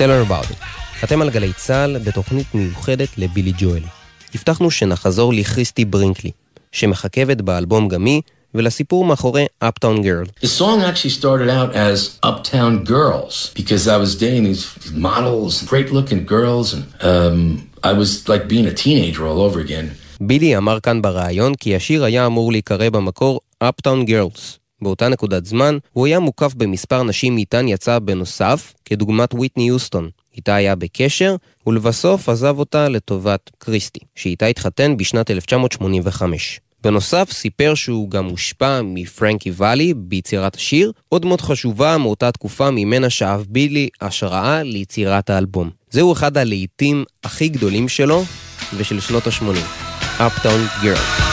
Tell. 0.00 0.10
Her 0.10 0.22
about 0.30 0.50
it. 0.50 0.56
אתם 1.04 1.22
על 1.22 1.30
גלי 1.30 1.52
צה"ל 1.52 1.98
בתוכנית 1.98 2.54
מיוחדת 2.54 3.08
לבילי 3.18 3.52
ג'ואל. 3.58 3.82
הבטחנו 4.34 4.70
שנחזור 4.70 5.34
לכריסטי 5.34 5.84
ברינקלי, 5.84 6.30
שמחכבת 6.72 7.40
באלבום 7.40 7.88
גמי, 7.88 8.20
ולסיפור 8.54 9.04
מאחורי 9.04 9.46
Uptown 9.64 10.02
Girl. 10.02 10.44
The 10.44 10.48
song 10.60 10.80
actually 10.82 11.14
started 11.20 11.48
out 11.48 11.74
as 11.74 12.18
Uptown 12.30 12.84
Girls 12.84 13.52
because 13.54 13.88
I 13.88 13.96
was 13.96 14.14
dating 14.24 14.44
these 14.44 14.64
models, 14.92 15.62
great 15.72 15.88
looking 15.92 16.24
girls, 16.26 16.66
and 16.74 16.84
um, 17.10 17.70
I 17.90 17.92
was 17.92 18.28
like 18.28 18.44
being 18.48 18.66
a 18.66 18.74
teenager 18.84 19.22
all 19.26 19.40
over 19.40 19.60
again. 19.60 19.88
בילי 20.20 20.56
אמר 20.56 20.80
כאן 20.80 21.02
בריאיון 21.02 21.54
כי 21.54 21.76
השיר 21.76 22.04
היה 22.04 22.26
אמור 22.26 22.52
להיקרא 22.52 22.88
במקור 22.88 23.40
Uptown 23.64 24.08
Girls. 24.08 24.59
באותה 24.82 25.08
נקודת 25.08 25.44
זמן, 25.44 25.78
הוא 25.92 26.06
היה 26.06 26.20
מוקף 26.20 26.54
במספר 26.54 27.02
נשים 27.02 27.38
איתן 27.38 27.68
יצא 27.68 27.98
בנוסף, 27.98 28.74
כדוגמת 28.84 29.34
ויטני 29.34 29.68
יוסטון. 29.68 30.08
איתה 30.36 30.54
היה 30.54 30.74
בקשר, 30.74 31.36
ולבסוף 31.66 32.28
עזב 32.28 32.58
אותה 32.58 32.88
לטובת 32.88 33.50
קריסטי, 33.58 34.00
שאיתה 34.14 34.46
התחתן 34.46 34.96
בשנת 34.96 35.30
1985. 35.30 36.60
בנוסף, 36.82 37.28
סיפר 37.32 37.74
שהוא 37.74 38.10
גם 38.10 38.24
מושפע 38.24 38.80
מפרנקי 38.84 39.52
ואלי 39.56 39.94
ביצירת 39.94 40.54
השיר, 40.54 40.92
עוד 41.08 41.26
מאוד 41.26 41.40
חשובה 41.40 41.98
מאותה 41.98 42.32
תקופה 42.32 42.70
ממנה 42.70 43.10
שאב 43.10 43.46
בילי 43.48 43.88
השראה 44.00 44.62
ליצירת 44.62 45.30
האלבום. 45.30 45.70
זהו 45.90 46.12
אחד 46.12 46.36
הלהיטים 46.36 47.04
הכי 47.24 47.48
גדולים 47.48 47.88
שלו 47.88 48.24
ושל 48.76 49.00
שנות 49.00 49.26
ה-80, 49.26 49.56
Uptown 50.20 50.84
Girl. 50.84 51.29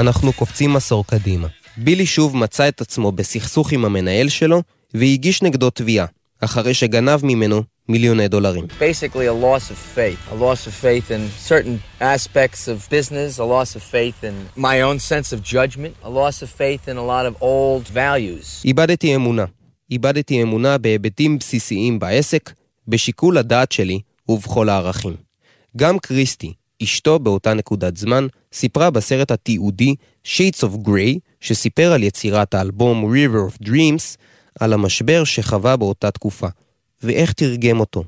אנחנו 0.00 0.32
קופצים 0.32 0.76
עשור 0.76 1.06
קדימה. 1.06 1.48
בילי 1.76 2.06
שוב 2.06 2.36
מצא 2.36 2.68
את 2.68 2.80
עצמו 2.80 3.12
בסכסוך 3.12 3.72
עם 3.72 3.84
המנהל 3.84 4.28
שלו, 4.28 4.62
והגיש 4.94 5.42
נגדו 5.42 5.70
תביעה, 5.70 6.06
אחרי 6.40 6.74
שגנב 6.74 7.20
ממנו 7.22 7.62
מיליוני 7.88 8.28
דולרים. 8.28 8.64
Basically 8.64 9.26
a 9.26 9.44
loss 9.44 9.70
of 9.70 9.96
faith. 9.96 10.32
A 10.32 10.34
loss 10.34 10.66
of 10.66 10.74
faith 10.84 11.10
in 11.10 11.48
certain 11.48 11.78
aspects 12.00 12.68
of 12.68 12.88
business, 12.90 13.38
a 13.38 13.44
loss 13.44 13.76
of 13.76 13.82
faith 13.82 14.24
in 14.24 14.60
my 14.60 14.80
own 14.80 14.98
sense 14.98 15.32
of 15.32 15.42
judgment, 15.42 15.94
a 16.04 16.08
loss 16.08 16.42
of 16.42 16.50
faith 16.60 16.88
in 16.88 16.96
a 16.96 17.06
lot 17.12 17.26
of 17.26 17.42
old 17.42 17.88
values. 17.92 18.64
איבדתי 18.64 19.14
אמונה. 19.14 19.44
איבדתי 19.90 20.42
אמונה 20.42 20.78
בהיבטים 20.78 21.38
בסיסיים 21.38 21.98
בעסק, 21.98 22.52
בשיקול 22.88 23.38
הדעת 23.38 23.72
שלי 23.72 24.00
ובכל 24.28 24.68
הערכים. 24.68 25.16
גם 25.76 25.98
קריסטי, 25.98 26.52
אשתו 26.82 27.18
באותה 27.18 27.54
נקודת 27.54 27.96
זמן, 27.96 28.26
סיפרה 28.52 28.90
בסרט 28.90 29.30
התיעודי 29.30 29.94
Shades 30.26 30.62
of 30.62 30.86
Grey, 30.88 31.18
שסיפר 31.40 31.92
על 31.92 32.02
יצירת 32.02 32.54
האלבום 32.54 33.14
River 33.14 33.52
of 33.52 33.66
Dreams, 33.66 34.16
על 34.60 34.72
המשבר 34.72 35.24
שחווה 35.24 35.76
באותה 35.76 36.10
תקופה, 36.10 36.48
ואיך 37.02 37.32
תרגם 37.32 37.80
אותו 37.80 38.04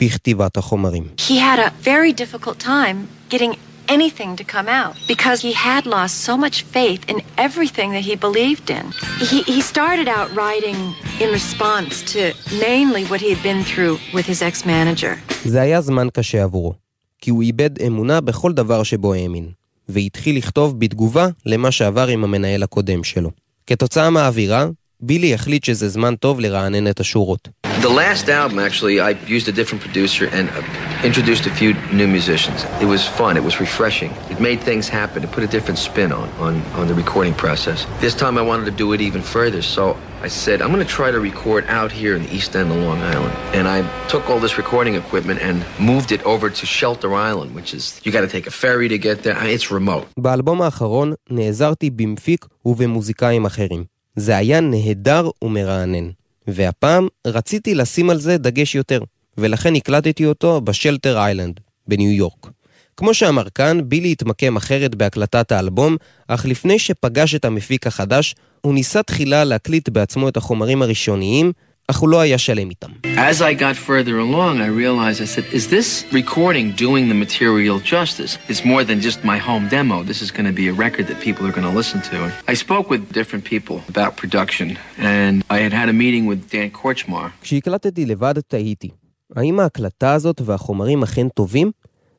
בכתיבת 0.00 0.56
החומרים. 0.56 1.06
He 1.18 1.38
had 1.38 1.58
a 1.58 1.72
very 1.84 2.12
difficult 2.12 2.58
time 2.58 3.08
getting 3.30 3.54
anything 3.88 4.36
to 4.36 4.44
come 4.44 4.68
out 4.68 4.94
because 5.12 5.38
he 5.46 5.52
had 5.52 5.86
lost 5.86 6.14
so 6.28 6.34
much 6.44 6.56
faith 6.76 7.02
in 7.12 7.18
everything 7.46 7.88
that 7.96 8.04
he 8.08 8.14
believed 8.16 8.68
in. 8.78 8.84
He, 9.30 9.38
he 9.54 9.60
started 9.72 10.08
out 10.16 10.28
writing 10.38 10.78
in 11.22 11.28
response 11.40 11.92
to 12.14 12.22
mainly 12.66 13.02
what 13.10 13.20
he 13.24 13.30
had 13.34 13.42
been 13.42 13.62
through 13.70 13.96
with 14.16 14.26
his 14.26 14.42
ex-manager. 14.42 15.14
זה 15.44 15.60
היה 15.60 15.80
זמן 15.80 16.08
קשה 16.12 16.42
עבורו, 16.42 16.74
כי 17.22 17.30
הוא 17.30 17.42
איבד 17.42 17.82
אמונה 17.82 18.20
בכל 18.20 18.52
דבר 18.52 18.82
שבו 18.82 19.14
האמין, 19.14 19.48
והתחיל 19.88 20.36
לכתוב 20.36 20.80
בתגובה 20.80 21.28
למה 21.46 21.70
שעבר 21.70 22.08
עם 22.08 22.24
המנהל 22.24 22.62
הקודם 22.62 23.04
שלו. 23.04 23.30
כתוצאה 23.66 24.10
מהאווירה, 24.10 24.66
בילי 25.00 25.34
החליט 25.34 25.64
שזה 25.64 25.88
זמן 25.88 26.16
טוב 26.16 26.40
לרענן 26.40 26.90
את 26.90 27.00
השורות. 27.00 27.48
The 27.81 27.93
last 27.93 28.27
album, 28.27 28.59
actually, 28.59 28.99
I 28.99 29.11
used 29.37 29.47
a 29.47 29.51
different 29.51 29.81
producer 29.81 30.25
and 30.37 30.49
uh, 30.49 30.61
introduced 31.09 31.45
a 31.45 31.51
few 31.51 31.73
new 31.93 32.07
musicians. 32.07 32.59
It 32.81 32.85
was 32.85 33.07
fun. 33.07 33.37
It 33.37 33.43
was 33.43 33.59
refreshing. 33.59 34.11
It 34.33 34.39
made 34.41 34.59
things 34.61 34.89
happen. 34.89 35.23
It 35.23 35.31
put 35.31 35.43
a 35.43 35.47
different 35.55 35.77
spin 35.77 36.11
on, 36.11 36.27
on, 36.45 36.61
on 36.79 36.87
the 36.87 36.95
recording 36.95 37.33
process. 37.33 37.85
This 38.01 38.15
time 38.15 38.37
I 38.37 38.41
wanted 38.41 38.65
to 38.65 38.71
do 38.83 38.87
it 38.93 38.99
even 38.99 39.21
further, 39.21 39.61
so 39.61 39.95
I 40.21 40.27
said, 40.27 40.61
I'm 40.61 40.71
going 40.73 40.85
to 40.85 40.93
try 40.99 41.11
to 41.11 41.19
record 41.19 41.63
out 41.67 41.91
here 41.91 42.13
in 42.17 42.23
the 42.23 42.33
east 42.37 42.55
end 42.55 42.71
of 42.71 42.77
Long 42.77 42.99
Island. 43.13 43.33
And 43.57 43.67
I 43.67 43.79
took 44.07 44.23
all 44.29 44.39
this 44.39 44.57
recording 44.57 44.95
equipment 44.95 45.39
and 45.41 45.63
moved 45.79 46.11
it 46.11 46.21
over 46.25 46.49
to 46.49 46.65
Shelter 46.65 47.13
Island, 47.13 47.53
which 47.55 47.73
is, 47.73 48.01
you 48.03 48.11
got 48.11 48.21
to 48.21 48.27
take 48.35 48.47
a 48.47 48.51
ferry 48.51 48.87
to 48.89 48.97
get 48.97 49.23
there. 49.23 49.35
I 49.35 49.43
mean, 49.45 49.55
It's 49.55 49.71
remote. 49.71 50.07
באלבום 50.17 50.61
האחרון 50.61 51.13
נעזרתי 51.29 51.89
במפיק 51.89 52.45
ובמוזיקאים 52.65 53.45
אחרים. 53.45 53.83
זה 54.15 54.37
היה 54.37 54.59
נהדר 54.61 55.29
ומרענן. 55.41 56.09
והפעם 56.46 57.08
רציתי 57.26 57.74
לשים 57.74 58.10
על 58.10 58.18
זה 58.18 58.38
דגש 58.38 58.74
יותר, 58.74 59.00
ולכן 59.38 59.74
הקלטתי 59.74 60.26
אותו 60.26 60.60
בשלטר 60.60 61.18
איילנד, 61.18 61.60
בניו 61.88 62.10
יורק. 62.10 62.50
כמו 62.96 63.14
שאמר 63.14 63.50
כאן, 63.54 63.80
בילי 63.84 64.12
התמקם 64.12 64.56
אחרת 64.56 64.94
בהקלטת 64.94 65.52
האלבום, 65.52 65.96
אך 66.28 66.46
לפני 66.46 66.78
שפגש 66.78 67.34
את 67.34 67.44
המפיק 67.44 67.86
החדש, 67.86 68.34
הוא 68.60 68.74
ניסה 68.74 69.02
תחילה 69.02 69.44
להקליט 69.44 69.88
בעצמו 69.88 70.28
את 70.28 70.36
החומרים 70.36 70.82
הראשוניים, 70.82 71.52
אך 71.92 71.98
הוא 71.98 72.08
לא 72.08 72.20
היה 72.20 72.38
שלם 72.38 72.70
איתם. 72.70 72.90
As 73.04 73.38
I 73.50 73.52
got 73.64 73.76
further 73.88 74.16
along, 74.28 74.54
I 74.66 74.70
realized, 74.82 75.20
I 75.26 75.28
said, 75.34 75.44
is 75.58 75.64
this 75.76 75.88
recording 76.20 76.66
doing 76.84 77.04
the 77.12 77.18
material 77.26 77.76
justice? 77.94 78.32
It's 78.50 78.64
more 78.72 78.82
than 78.88 78.98
just 79.08 79.18
my 79.32 79.38
home 79.48 79.64
demo. 79.76 79.96
This 80.10 80.20
is 80.26 80.30
going 80.36 80.48
to 80.52 80.56
be 80.62 80.66
a 80.72 80.76
record 80.84 81.04
that 81.10 81.18
people 81.26 81.42
are 81.48 81.54
going 81.58 81.68
to 81.72 81.76
listen 81.80 81.98
to. 82.10 82.16
I 82.52 82.54
spoke 82.64 82.86
with 82.92 83.02
different 83.18 83.44
people 83.52 83.76
about 83.92 84.10
production, 84.22 84.68
and 85.14 85.34
I 85.56 85.58
had 85.64 85.74
had 85.80 85.88
a 85.94 85.96
meeting 86.02 86.24
with 86.30 86.40
Dan 86.54 86.70
Korchmar. 86.80 87.26
כשהקלטתי 87.42 88.06
לבד 88.06 88.40
תהיתי, 88.40 88.90
האם 89.36 89.60
ההקלטה 89.60 90.12
הזאת 90.12 90.40
והחומרים 90.44 91.02
אכן 91.02 91.28
טובים? 91.28 91.70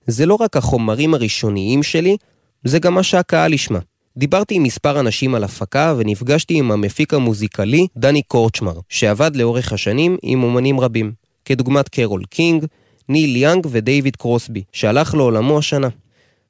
זה 0.07 0.26
לא 0.26 0.38
רק 0.41 0.57
החומרים 0.57 1.13
הראשוניים 1.13 1.84
שלי, 1.84 2.17
זה 2.63 2.80
גם 2.80 2.93
מה 2.93 3.03
שהקהל 3.03 3.53
ישמע. 3.53 3.80
דיברתי 4.18 4.55
עם 4.55 4.64
מספר 4.64 4.99
אנשים 4.99 5.36
על 5.36 5.43
הפקה 5.43 5.93
ונפגשתי 5.97 6.53
עם 6.53 6.72
המפיק 6.72 7.14
המוזיקלי 7.14 7.88
דני 7.97 8.22
קורצ'מר, 8.22 8.80
שעבד 8.89 9.36
לאורך 9.36 9.74
השנים 9.74 10.18
עם 10.22 10.43
אומנים 10.43 10.80
רבים, 10.80 11.11
כדוגמת 11.45 11.89
קרול 11.89 12.24
קינג, 12.26 12.66
ניל 13.09 13.36
יאנג 13.36 13.68
ודייוויד 13.72 14.16
קרוסבי, 14.16 14.64
שהלך 14.72 15.16
לעולמו 15.16 15.57
השנה. 15.57 15.88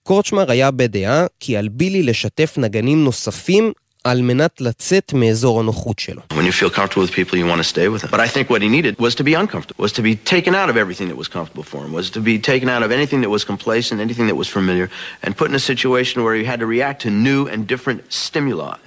קורצ'מר 0.04 0.52
היה 0.52 0.72
בדעה 0.72 1.26
כי 1.40 1.58
על 1.58 1.68
בילי 1.68 2.04
לשתף 2.04 2.56
נגנים 2.58 3.04
נוספים 3.04 3.72
על 4.04 4.22
מנת 4.22 4.62
לצאת 4.62 5.14
מאזור 5.14 5.60
הנוחות 5.60 6.00
שלו. 6.00 6.22
People. 6.22 6.36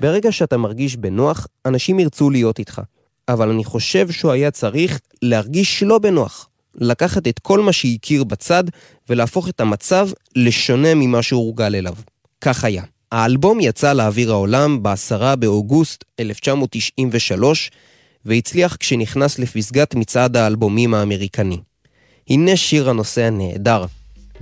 ברגע 0.01 0.33
שאתה 0.33 0.57
מרגיש 0.57 0.97
בנוח, 0.97 1.47
אנשים 1.67 1.99
ירצו 1.99 2.31
להיות 2.31 2.59
איתך. 2.59 2.81
אבל 3.29 3.51
אני 3.51 3.65
חושב 3.65 4.11
שהוא 4.11 4.33
היה 4.33 4.51
צריך 4.51 5.01
להרגיש 5.23 5.83
לא 5.83 5.99
בנוח. 5.99 6.49
לקחת 6.75 7.29
את 7.29 7.39
כל 7.39 7.61
מה 7.61 7.73
שהכיר 7.73 8.25
בצד 8.25 8.65
ולהפוך 9.09 9.49
את 9.49 9.61
המצב 9.61 10.09
לשונה 10.37 10.95
ממה 10.95 11.23
שהוא 11.23 11.45
הורגל 11.45 11.75
אליו. 11.75 11.95
כך 12.41 12.65
היה. 12.65 12.83
האלבום 13.13 13.61
יצא 13.61 13.93
לאוויר 13.93 14.33
העולם 14.33 14.83
ב-10 14.83 15.37
באוגוסט 15.37 16.05
1993, 16.21 17.71
והצליח 18.25 18.77
כשנכנס 18.77 19.39
לפסגת 19.39 19.95
מצעד 19.95 20.37
האלבומים 20.37 20.95
האמריקני. 20.95 21.59
הנה 22.29 22.57
שיר 22.57 22.91
הנושא 22.91 23.23
הנהדר, 23.23 23.85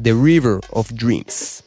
The 0.03 0.13
River 0.25 0.77
of 0.77 0.93
Dreams. 1.01 1.63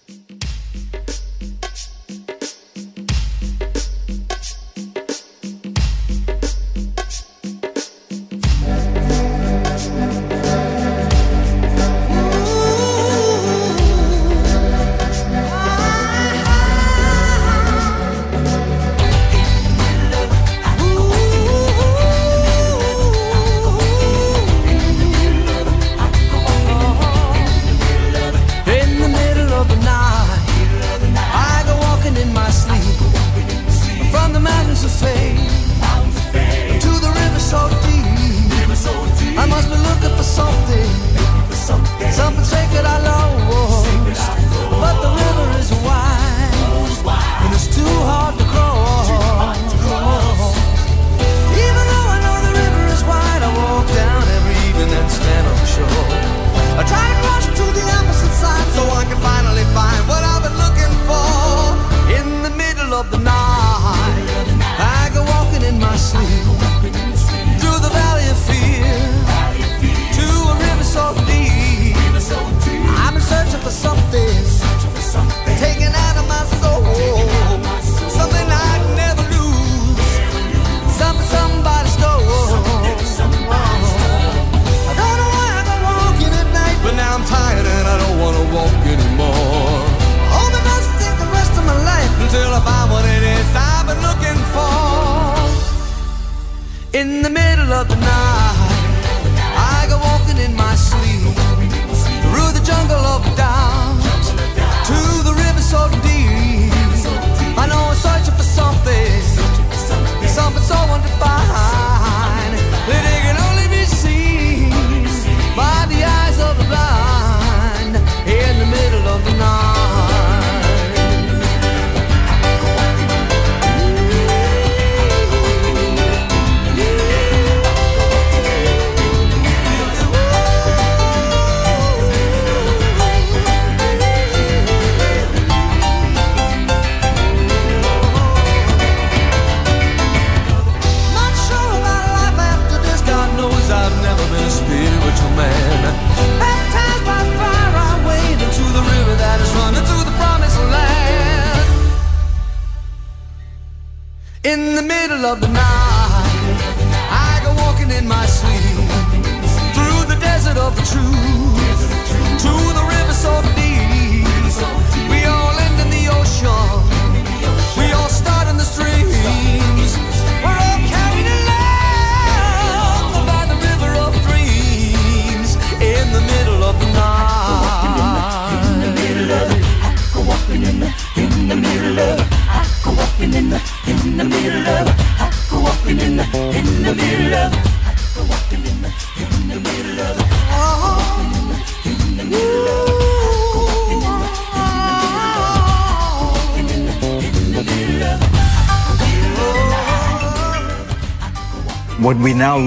that 42.83 43.01
I 43.01 43.06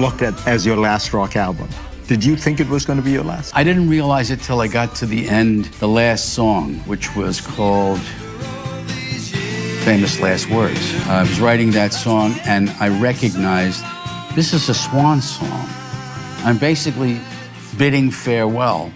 look 0.00 0.22
at 0.22 0.34
as 0.46 0.64
your 0.64 0.78
last 0.88 1.12
rock 1.12 1.36
album, 1.36 1.68
did 2.08 2.24
you 2.24 2.34
think 2.34 2.60
it 2.60 2.68
was 2.68 2.86
going 2.86 2.98
to 3.02 3.04
be 3.04 3.12
your 3.18 3.24
last? 3.24 3.54
I 3.60 3.62
didn't 3.68 3.88
realize 3.90 4.30
it 4.30 4.40
till 4.40 4.60
I 4.66 4.68
got 4.68 4.94
to 5.00 5.06
the 5.14 5.28
end, 5.28 5.60
the 5.84 5.92
last 6.02 6.24
song, 6.38 6.66
which 6.92 7.06
was 7.14 7.34
called 7.56 8.00
Famous 9.88 10.14
Last 10.26 10.48
Words. 10.58 10.84
I 11.18 11.20
was 11.30 11.38
writing 11.44 11.70
that 11.72 11.92
song 11.92 12.28
and 12.54 12.64
I 12.86 12.88
recognized 13.10 13.84
this 14.34 14.54
is 14.54 14.70
a 14.70 14.74
swan 14.74 15.20
song. 15.20 15.66
I'm 16.46 16.58
basically 16.70 17.20
bidding 17.76 18.10
farewell 18.10 18.90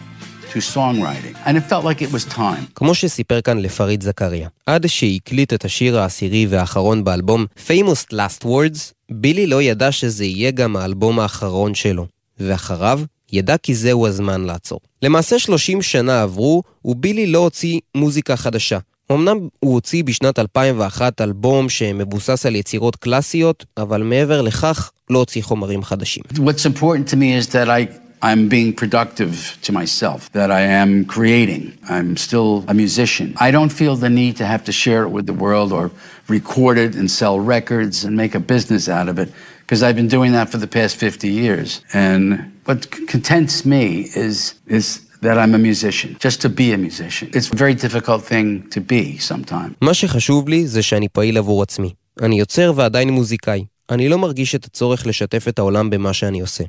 to 0.53 0.59
songwriting, 0.59 1.35
and 1.47 1.57
it 1.57 1.65
felt 1.71 1.85
like 1.85 2.03
it 2.03 2.11
was 2.13 2.25
time. 2.25 2.67
כמו 2.75 2.95
שסיפר 2.95 3.41
כאן 3.41 3.59
לפריד 3.59 4.03
זכריה, 4.03 4.49
עד 4.67 4.87
שהקליט 4.87 5.53
את 5.53 5.65
השיר 5.65 5.99
העשירי 5.99 6.47
והאחרון 6.51 7.05
באלבום 7.05 7.47
Famous 7.67 8.13
Last 8.13 8.45
Words, 8.45 8.93
בילי 9.12 9.48
לא 9.48 9.62
ידע 9.62 9.92
שזה 9.92 10.26
יהיה 10.26 10.52
גם 10.52 10.76
האלבום 10.76 11.20
האחרון 11.20 11.76
שלו, 11.76 12.06
ואחריו 12.40 13.02
ידע 13.32 13.58
כי 13.58 13.76
זהו 13.76 14.08
הזמן 14.08 14.42
לעצור. 14.42 14.80
למעשה 15.02 15.40
30 15.40 15.82
שנה 15.82 16.22
עברו, 16.22 16.64
ובילי 16.86 17.28
לא 17.28 17.40
הוציא 17.40 17.80
מוזיקה 17.96 18.36
חדשה. 18.36 18.80
אמנם 19.12 19.38
הוא 19.60 19.74
הוציא 19.74 20.04
בשנת 20.04 20.40
2001 20.40 21.22
אלבום 21.22 21.70
שמבוסס 21.70 22.46
על 22.46 22.56
יצירות 22.56 22.96
קלאסיות, 22.96 23.66
אבל 23.78 24.04
מעבר 24.04 24.42
לכך 24.42 24.92
לא 25.10 25.20
הוציא 25.20 25.44
חומרים 25.44 25.84
חדשים. 25.84 26.24
What's 26.34 26.66
important 26.66 27.12
to 27.12 27.16
me 27.16 27.44
is 27.44 27.48
that 27.48 27.68
I 27.68 28.05
I'm 28.22 28.50
being 28.50 28.74
productive 28.74 29.58
to 29.64 29.72
myself, 29.72 30.32
that 30.32 30.50
I 30.52 30.62
am 30.62 31.06
creating. 31.06 31.78
I'm 31.90 32.18
still 32.18 32.64
a 32.68 32.74
musician. 32.74 33.36
I 33.48 33.52
don't 33.52 33.74
feel 33.82 33.96
the 33.96 34.10
need 34.10 34.36
to 34.38 34.46
have 34.46 34.64
to 34.66 34.72
share 34.72 35.04
it 35.04 35.10
with 35.10 35.26
the 35.28 35.38
world 35.46 35.72
or 35.72 35.92
record 36.28 36.78
it 36.78 36.96
and 36.96 37.10
sell 37.12 37.40
records 37.40 38.04
and 38.06 38.16
make 38.16 38.34
a 38.36 38.40
business 38.40 38.90
out 38.90 39.08
of 39.10 39.20
it, 39.20 39.30
because 39.62 39.84
I've 39.84 39.96
been 39.96 40.08
doing 40.08 40.32
that 40.32 40.50
for 40.50 40.58
the 40.58 40.68
past 40.68 40.96
50 40.98 41.28
years. 41.28 41.82
And 41.94 42.52
what 42.66 42.90
contents 43.08 43.66
me 43.66 44.10
is, 44.16 44.56
is 44.68 44.86
that 45.22 45.38
I'm 45.38 45.54
a 45.54 45.58
musician, 45.58 46.18
just 46.20 46.42
to 46.42 46.50
be 46.50 46.74
a 46.74 46.78
musician. 46.78 47.30
It's 47.34 47.50
a 47.52 47.56
very 47.56 47.76
difficult 47.76 48.22
thing 48.24 48.48
to 48.72 48.82
be 48.82 49.18
sometimes. 49.18 49.76
מה 49.82 49.94
שחשוב 49.94 50.50
לי 50.50 50.68
זה 50.68 50.82
שאני 50.82 51.08
פעיל 51.08 51.38
עבור 51.38 51.64
עצמי. 51.64 51.94
אני 52.22 52.40
יוצר 52.40 52.74
ועדיין 52.76 53.10
מוזיקאי. 53.10 53.66
אני 53.90 54.10
לא 54.10 54.18
מרגיש 54.18 54.56
את 54.56 54.66
הצורך 54.66 55.08
לשתף 55.08 55.48
את 55.48 55.60
העולם 55.60 55.90
במה 55.90 56.14
שאני 56.14 56.42
עושה. 56.42 56.64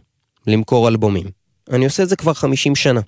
למכור 0.47 0.89
אלבומים. 0.89 1.27
אני 1.71 1.85
עושה 1.85 2.03
את 2.03 2.09
זה 2.09 2.17
כבר 2.17 2.35
50 2.35 2.77
שנה. 2.77 3.01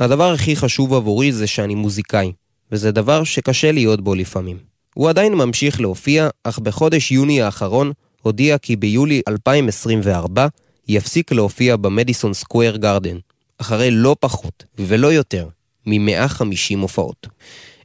הדבר 0.00 0.32
הכי 0.32 0.56
חשוב 0.56 0.94
עבורי 0.94 1.32
זה 1.32 1.46
שאני 1.46 1.74
מוזיקאי, 1.74 2.32
וזה 2.72 2.92
דבר 2.92 3.24
שקשה 3.24 3.72
להיות 3.72 4.00
בו 4.00 4.14
לפעמים. 4.14 4.58
הוא 4.94 5.08
עדיין 5.08 5.34
ממשיך 5.34 5.80
להופיע, 5.80 6.28
אך 6.44 6.58
בחודש 6.58 7.12
יוני 7.12 7.42
האחרון 7.42 7.92
הודיע 8.22 8.58
כי 8.58 8.76
ביולי 8.76 9.22
2024 9.28 10.46
יפסיק 10.88 11.32
להופיע 11.32 11.76
במדיסון 11.76 12.34
סקוויר 12.34 12.76
גרדן, 12.76 13.16
אחרי 13.58 13.90
לא 13.90 14.16
פחות 14.20 14.64
ולא 14.78 15.12
יותר 15.12 15.48
מ-150 15.86 16.78
הופעות. 16.80 17.26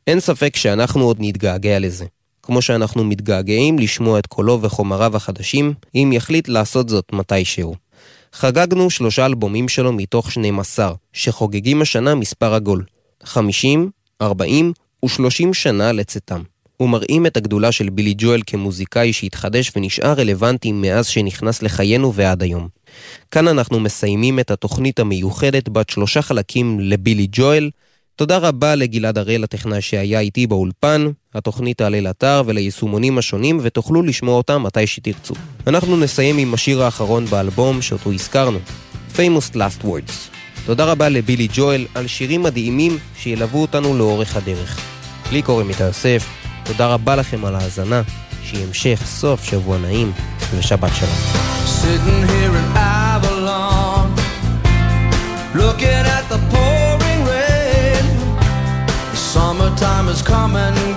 אין 0.08 0.20
ספק 0.20 0.56
שאנחנו 0.56 1.04
עוד 1.04 1.18
נתגעגע 1.20 1.80
לזה, 1.80 2.06
כמו 2.44 2.62
שאנחנו 2.62 3.04
מתגעגעים 3.04 3.80
לשמוע 3.80 4.20
את 4.20 4.28
קולו 4.28 4.62
וחומריו 4.62 5.16
החדשים, 5.16 5.74
אם 5.96 6.12
יחליט 6.14 6.48
לעשות 6.48 6.90
זאת 6.90 7.14
מתישהו. 7.14 7.76
חגגנו 8.34 8.90
שלושה 8.90 9.26
אלבומים 9.26 9.68
שלו 9.68 9.94
מתוך 9.94 10.32
12, 10.32 10.94
שחוגגים 11.14 11.82
השנה 11.82 12.16
מספר 12.16 12.54
עגול. 12.54 12.84
50, 13.24 13.90
40 14.22 14.74
ו-30 15.04 15.54
שנה 15.54 15.92
לצאתם. 15.92 16.42
ומראים 16.80 17.26
את 17.26 17.38
הגדולה 17.38 17.72
של 17.72 17.90
בילי 17.90 18.14
ג'ואל 18.18 18.42
כמוזיקאי 18.48 19.14
שהתחדש 19.14 19.72
ונשאר 19.76 20.14
רלוונטי 20.14 20.72
מאז 20.72 21.08
שנכנס 21.08 21.62
לחיינו 21.62 22.14
ועד 22.14 22.44
היום. 22.44 22.68
כאן 23.32 23.48
אנחנו 23.48 23.80
מסיימים 23.80 24.40
את 24.40 24.52
התוכנית 24.52 25.00
המיוחדת 25.00 25.70
בת 25.70 25.90
שלושה 25.90 26.22
חלקים 26.22 26.80
לבילי 26.80 27.28
ג'ואל. 27.32 27.70
תודה 28.22 28.38
רבה 28.38 28.76
לגלעד 28.76 29.18
הראל 29.18 29.44
הטכנאי 29.44 29.82
שהיה 29.82 30.20
איתי 30.20 30.48
באולפן, 30.48 31.08
התוכנית 31.36 31.78
תעלה 31.78 32.02
לאתר 32.02 32.44
וליישומונים 32.46 33.18
השונים 33.18 33.60
ותוכלו 33.62 34.02
לשמוע 34.02 34.38
אותם 34.38 34.64
מתי 34.64 34.88
שתרצו. 34.88 35.34
אנחנו 35.68 35.98
נסיים 35.98 36.38
עם 36.38 36.54
השיר 36.54 36.84
האחרון 36.84 37.26
באלבום 37.26 37.82
שאותו 37.82 38.12
הזכרנו, 38.12 38.60
Famous 39.16 39.56
Last 39.56 39.86
Words. 39.86 40.12
תודה 40.66 40.86
רבה 40.86 41.10
לבילי 41.10 41.48
ג'ואל 41.54 41.86
על 41.96 42.08
שירים 42.08 42.44
מדהימים 42.44 42.98
שילוו 43.18 43.62
אותנו 43.62 43.98
לאורך 43.98 44.36
הדרך. 44.36 44.80
לי 45.32 45.42
קוראים 45.42 45.70
איתי 45.70 45.84
יוסף, 45.84 46.26
תודה 46.64 46.88
רבה 46.88 47.16
לכם 47.16 47.46
על 47.46 47.56
ההאזנה, 47.56 48.02
שיהיה 48.44 48.68
המשך 48.68 49.02
סוף 49.06 49.44
שבוע 49.44 49.78
נעים 49.78 50.12
ושבת 50.58 50.92
שלום. 50.96 51.18
Looking 55.54 56.06
at 56.18 56.26
the 56.32 56.40
pouring 56.50 56.71
was 60.12 60.22
coming. 60.22 60.91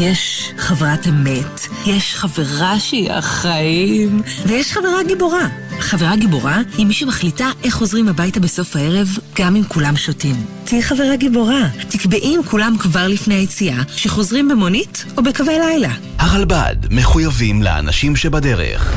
יש 0.00 0.52
חברת 0.56 1.06
אמת, 1.08 1.60
יש 1.86 2.14
חברה 2.14 2.80
שהיא 2.80 3.12
החיים, 3.12 4.22
ויש 4.46 4.72
חברה 4.72 5.02
גיבורה. 5.06 5.48
חברה 5.78 6.16
גיבורה 6.16 6.60
היא 6.78 6.86
מי 6.86 6.94
שמחליטה 6.94 7.50
איך 7.64 7.74
חוזרים 7.74 8.08
הביתה 8.08 8.40
בסוף 8.40 8.76
הערב 8.76 9.08
גם 9.38 9.56
אם 9.56 9.62
כולם 9.68 9.96
שותים. 9.96 10.36
תהיי 10.64 10.82
חברה 10.82 11.16
גיבורה. 11.16 11.68
תקבעי 11.88 12.34
עם 12.34 12.42
כולם 12.42 12.76
כבר 12.78 13.08
לפני 13.08 13.34
היציאה, 13.34 13.82
שחוזרים 13.96 14.48
במונית 14.48 15.04
או 15.16 15.22
בקווי 15.22 15.58
לילה. 15.58 15.92
הרלב"ד 16.18 16.76
מחויבים 16.90 17.62
לאנשים 17.62 18.16
שבדרך. 18.16 18.94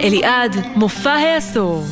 אליעד, 0.00 0.56
מופע 0.76 1.10
העשור. 1.10 1.86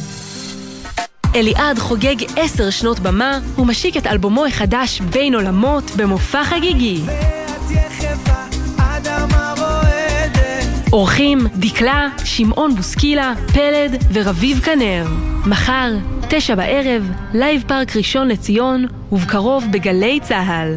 אליעד 1.36 1.78
חוגג 1.78 2.16
עשר 2.36 2.70
שנות 2.70 3.00
במה 3.00 3.38
ומשיק 3.58 3.96
את 3.96 4.06
אלבומו 4.06 4.46
החדש 4.46 5.00
בין 5.00 5.34
עולמות 5.34 5.90
במופע 5.96 6.44
חגיגי. 6.44 7.00
אורחים 10.92 11.46
דקלה, 11.56 12.08
שמעון 12.24 12.74
בוסקילה, 12.74 13.34
פלד 13.52 14.04
ורביב 14.12 14.60
כנר. 14.60 15.06
מחר, 15.46 15.92
תשע 16.28 16.54
בערב, 16.54 17.10
לייב 17.34 17.64
פארק 17.68 17.96
ראשון 17.96 18.28
לציון, 18.28 18.86
ובקרוב 19.12 19.64
בגלי 19.70 20.20
צה"ל. 20.22 20.76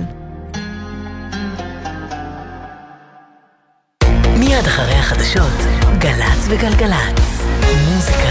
מיד 4.38 4.66
אחרי 4.66 4.94
החדשות, 4.96 5.58
גל"צ 6.00 6.48
וגלגלצ. 6.50 7.46
מוזיקה 7.92 8.29